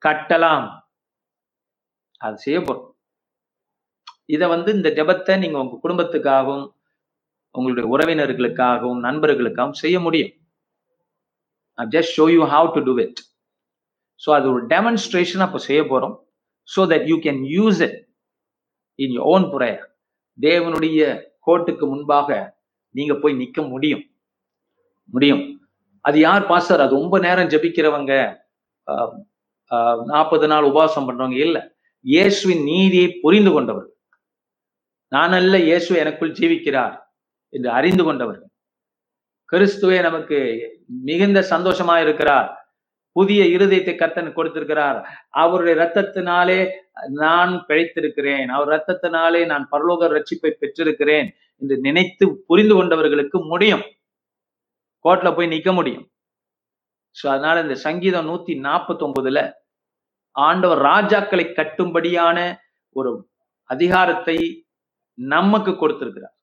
கட்டலாம். 0.02 0.66
அது 2.26 2.36
செய்ய 2.44 2.58
போறோம். 2.60 2.90
இதை 4.34 4.46
வந்து 4.54 4.70
இந்த 4.76 4.88
ஜெபத்தை 4.98 5.34
நீங்க 5.42 5.56
உங்க 5.62 5.76
குடும்பத்துக்காகவும் 5.84 6.64
உங்களுடைய 7.54 7.86
உறவினர்களுக்காகவும் 7.94 9.04
நண்பர்களுக்காகவும் 9.08 9.80
செய்ய 9.82 9.96
முடியும். 10.06 10.32
Just 11.78 12.14
show 12.18 12.24
you 12.36 12.42
how 12.54 12.68
to 12.76 12.80
do 12.88 12.94
it 13.04 13.20
so 14.20 14.28
அது 14.36 14.46
ஒரு 14.52 14.62
டெமன்ஸ்ட்ரேஷன் 14.72 15.44
அப்போ 15.46 15.58
செய்ய 15.68 15.82
போறோம். 15.92 16.16
So 16.68 16.82
that 16.92 17.06
you 17.10 17.16
can 17.26 17.40
use 17.56 17.80
it 17.86 17.98
in 18.98 19.14
your 19.16 19.28
own 19.34 19.46
prayer 19.54 19.84
தேவனுடைய 20.38 21.00
கோர்ட்டுக்கு 21.46 21.84
முன்பாக 21.92 22.30
நீங்க 22.94 23.14
போய் 23.22 23.40
நிக்க 23.42 23.60
முடியும். 23.72 24.04
முடியும். 25.14 25.44
அது 26.04 26.18
யார் 26.26 26.48
பாஸ்டர்? 26.50 26.82
அது 26.84 26.92
ரொம்ப 27.00 27.16
நேரம் 27.26 27.50
ஜெபிக்கிறவங்க 27.52 28.12
நாற்பது 30.10 30.46
நாள் 30.52 30.68
உபவாசம் 30.70 31.06
பண்றவங்க 31.08 31.38
இல்ல. 31.46 31.58
இயேசுவின் 32.04 32.62
நீதியை 32.72 33.08
புரிந்து 33.22 33.50
கொண்டவர்கள். 33.54 33.94
நான் 35.12 35.34
அல்ல 35.38 35.56
இயேசு 35.68 35.90
எனக்குள் 36.02 36.36
ஜீவிக்கிறார் 36.38 36.94
என்று 37.52 37.68
அறிந்து 37.78 38.04
கொண்டவர்கள். 38.04 38.50
கிறிஸ்துவே 39.52 39.98
நமக்கு 40.06 40.38
மிகுந்த 41.08 41.40
சந்தோஷமா 41.50 41.96
இருக்கிறார். 42.04 42.48
புதிய 43.16 43.42
இருதயத்தை 43.56 43.94
கர்த்தன் 43.96 44.36
கொடுத்திருக்கிறார். 44.38 44.98
அவருடைய 45.42 45.74
ரத்தத்தினாலே 45.82 46.58
நான் 47.22 47.52
பிழைத்திருக்கிறேன். 47.68 48.48
அவர் 48.56 48.72
ரத்தத்தினாலே 48.74 49.42
நான் 49.52 49.64
பரலோக 49.72 50.08
ரட்சிப்பை 50.16 50.52
பெற்றிருக்கிறேன் 50.62 51.28
என்று 51.62 51.76
நினைத்து 51.86 52.24
புரிந்து 52.48 52.74
கொண்டவர்களுக்கு 52.78 53.40
முடியும். 53.52 53.84
கோர்ட்ல 55.06 55.30
போய் 55.36 55.52
நிக்க 55.54 55.70
முடியும். 55.78 56.06
சோ 57.16 57.26
அதனால 57.34 57.60
இந்த 57.64 57.76
சங்கீதம் 57.86 58.28
நூத்தி 58.30 58.54
நாற்பத்தி 58.68 59.04
ஒன்பதுல 59.06 59.40
ஆண்டவர் 60.36 60.80
ராஜாக்களை 60.90 61.44
கட்டும்படியான 61.58 62.38
ஒரு 62.98 63.12
அதிகாரத்தை 63.70 64.38
நமக்கு 65.18 65.72
கொடுத்திருக்கிறார். 65.76 66.34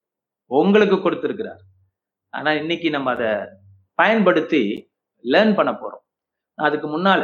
உங்களுக்கு 0.47 0.97
கொடுத்திருக்கிறார். 1.01 1.61
ஆனா 2.37 2.51
இன்னைக்கு 2.61 2.89
நம்ம 2.95 3.11
அதை 3.15 3.31
பயன்படுத்தி 3.99 4.61
லேர்ன் 5.33 5.55
பண்ண 5.57 5.71
போறோம். 5.71 6.03
அதுக்கு 6.65 6.87
முன்னால 6.95 7.21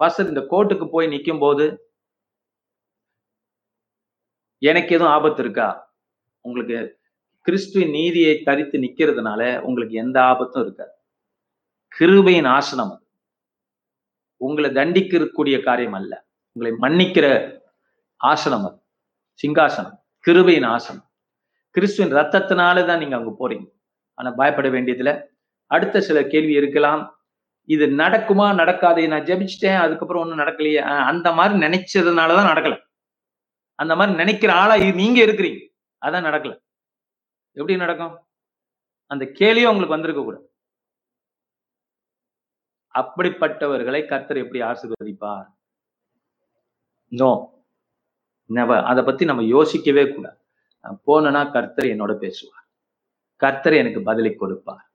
பாஸ்டர் 0.00 0.30
இந்த 0.32 0.42
கோர்ட்டுக்கு 0.50 0.86
போய் 0.94 1.12
நிற்கும் 1.14 1.42
போது 1.44 1.64
எனக்கு 4.62 4.90
எதுவும் 4.96 5.14
ஆபத்து 5.16 5.42
இருக்கா? 5.44 5.68
உங்களுக்கு 6.44 6.78
கிறிஸ்துவின் 7.42 7.90
நீதியை 7.90 8.42
தரித்து 8.42 8.78
நிக்கிறதுனால 8.78 9.58
உங்களுக்கு 9.58 9.94
எந்த 9.94 10.22
ஆபத்தும் 10.22 10.62
இருக்காது. 10.62 10.90
கிருபையின் 11.98 12.46
ஆசனம் 12.46 13.06
உங்களை 14.36 14.70
தண்டிக்கக்கூடிய 14.70 15.62
காரியம் 15.62 15.92
அல்ல. 15.92 16.26
உங்களை 16.52 16.76
மன்னிக்கிற 16.80 17.58
ஆசனம் 18.16 18.64
அது. 18.64 18.80
சிங்காசனம் 19.46 19.98
கிருபையின் 20.26 20.66
ஆசனம். 20.66 21.10
கிறிஸ்துவின் 21.70 22.14
ரத்தத்தினால 22.14 22.86
தான் 22.86 22.98
நீங்க 22.98 23.16
அங்க 23.16 23.34
போறீங்க. 23.38 23.70
ஆனா 24.14 24.30
பயப்பட 24.30 24.68
வேண்டியதுல 24.68 25.22
அடுத்த 25.66 26.00
சில 26.00 26.24
கேள்வி 26.24 26.52
இருக்கலாம். 26.52 27.18
இது 27.64 27.86
நடக்குமா 27.86 28.54
நடக்காது 28.54 29.08
நான் 29.08 29.22
ஜெபிச்சிட்டேன் 29.22 29.76
அதுக்கப்புறம் 29.76 30.22
ஒன்றும் 30.22 30.46
நடக்கலையே. 30.46 30.78
அந்த 30.80 31.32
மாதிரி 31.32 31.66
நினைச்சதுனாலதான் 31.66 32.50
நடக்கல. 32.52 32.78
அந்த 33.74 33.96
மாதிரி 33.96 34.16
நினைக்கிற 34.16 34.52
ஆளா 34.52 34.76
நீங்க 34.76 35.24
இருக்கிறீங்க. 35.24 35.60
அதான் 36.06 36.26
நடக்கல. 36.28 36.61
எப்படி 37.56 37.74
நடக்கும்? 37.82 38.14
அந்த 39.10 39.24
கேள்வியும் 39.38 39.70
உங்களுக்கு 39.72 39.96
வந்திருக்க 39.96 40.22
கூடாது. 40.24 40.46
அப்படிப்பட்டவர்களை 43.00 44.00
கர்த்தர் 44.10 44.42
எப்படி 44.44 44.60
ஆசீர்வதிப்பார்? 44.70 45.48
நோ 47.20 47.30
நெவர் 48.56 48.84
அதை 48.90 49.02
பத்தி 49.04 49.24
நம்ம 49.30 49.42
யோசிக்கவே 49.56 50.04
கூடாது. 50.14 50.38
நான் 50.84 51.02
போனேன்னா 51.06 51.42
கர்த்தர் 51.56 51.92
என்னோட 51.94 52.12
பேசுவார். 52.24 52.64
கர்த்தர் 53.42 53.80
எனக்கு 53.82 54.00
பதிலை 54.08 54.32
கொடுப்பார். 54.34 54.86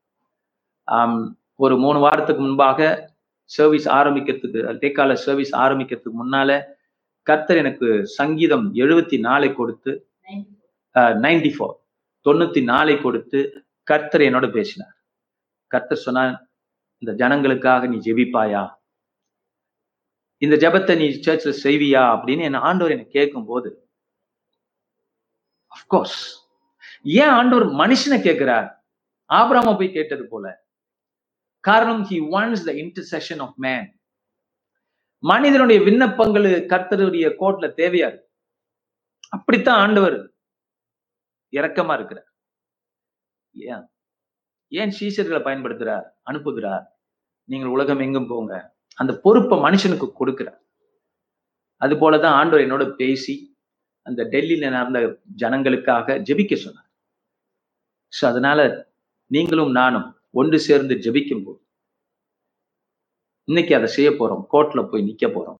ஒரு 1.64 1.76
மூணு 1.84 2.00
வாரத்துக்கு 2.00 2.42
முன்பாக 2.44 2.90
சர்வீஸ் 3.58 3.88
ஆரம்பிக்கிறதுக்கு 4.00 4.60
தேக்கால 4.84 5.14
சர்வீஸ் 5.26 5.54
ஆரம்பிக்கிறதுக்கு 5.64 6.20
முன்னால 6.22 6.60
கர்த்தர் 7.28 7.62
எனக்கு 7.62 7.88
சங்கீதம் 8.20 8.66
எழுபத்தி 8.84 9.18
நாலை 9.28 9.50
கொடுத்து 9.54 9.92
நைன்டி 11.26 11.52
ஃபோர் 11.56 11.76
தொண்ணூத்தி 12.28 12.62
நாலை 12.72 12.96
கொடுத்து 13.02 13.40
கர்த்தர் 13.90 14.22
என்னோட 14.22 14.48
பேசினார். 14.52 14.96
கர்த்தர் 15.72 16.06
சொன்னார் 16.06 16.36
இந்த 17.02 17.12
ஜனங்களுக்காக 17.22 17.88
நீ 17.92 17.98
ஜெபிப்பாயா? 18.08 18.64
இந்த 20.42 20.56
ஜெபத்தை 20.64 20.94
நீ 20.98 21.08
சர்ச்சில் 21.26 21.62
செய்வியா? 21.64 22.04
அப்படின்னு 22.14 22.46
என் 22.50 22.66
ஆண்டவர் 22.70 22.94
என்னை 22.96 23.08
கேட்கும் 23.18 23.46
போது 23.46 23.70
அப்கோர்ஸ் 25.76 26.20
ஏன் 27.22 27.34
ஆண்டவர் 27.40 27.68
மனுஷனை 27.82 28.18
கேட்கிறார்? 28.22 28.68
ஆபிராம 29.30 29.76
போய் 29.78 29.96
கேட்டது 29.98 30.24
போல. 30.28 30.46
காரணம் 31.60 32.04
he 32.10 32.18
wants 32.38 32.66
the 32.68 32.74
intercession 32.84 33.42
of 33.46 33.58
man 33.66 33.88
மனிதனுடைய 35.24 35.80
விண்ணப்பங்கள் 35.88 36.48
கர்த்தருடைய 36.72 37.28
கோட்ல 37.42 37.68
தேவையாது 37.82 38.20
அப்படித்தான் 39.36 39.80
ஆண்டவர் 39.86 40.18
இரக்கமா 41.54 41.94
இருக்கிறார் 41.98 42.30
ஏன்? 43.56 43.84
ஏன் 44.72 44.94
சீசர்களை 44.98 45.40
பயன்படுத்துறார்? 45.48 46.06
அனுப்புகிறார்? 46.30 46.86
நீங்கள் 47.50 47.74
உலகம் 47.76 48.02
எங்கும் 48.06 48.30
போங்க. 48.32 48.54
அந்த 48.98 49.14
பொறுப்பை 49.26 49.58
மனுஷனுக்கு 49.66 50.08
கொடுக்கிறார் 50.20 50.60
அது 51.82 51.96
போலதான் 51.96 52.36
ஆண்டவர் 52.40 52.66
என்னோட 52.66 52.84
பேசி 52.96 53.36
அந்த 54.06 54.22
டெல்லியில 54.34 54.70
நடந்த 54.70 55.00
ஜனங்களுக்காக 55.42 56.18
ஜெபிக்க 56.28 56.56
சொன்னார். 56.56 56.90
ஸோ 58.14 58.24
அதனால 58.26 58.60
நீங்களும் 59.32 59.72
நானும் 59.72 60.08
ஒன்று 60.32 60.60
சேர்ந்து 60.68 60.96
ஜெபிக்கும் 61.06 61.46
போது 61.46 61.62
இன்னைக்கு 63.48 63.74
அதை 63.76 63.90
செய்ய 63.98 64.10
போறோம். 64.12 64.46
கோர்ட்ல 64.54 64.82
போய் 64.90 65.08
நிக்க 65.10 65.26
போறோம். 65.28 65.60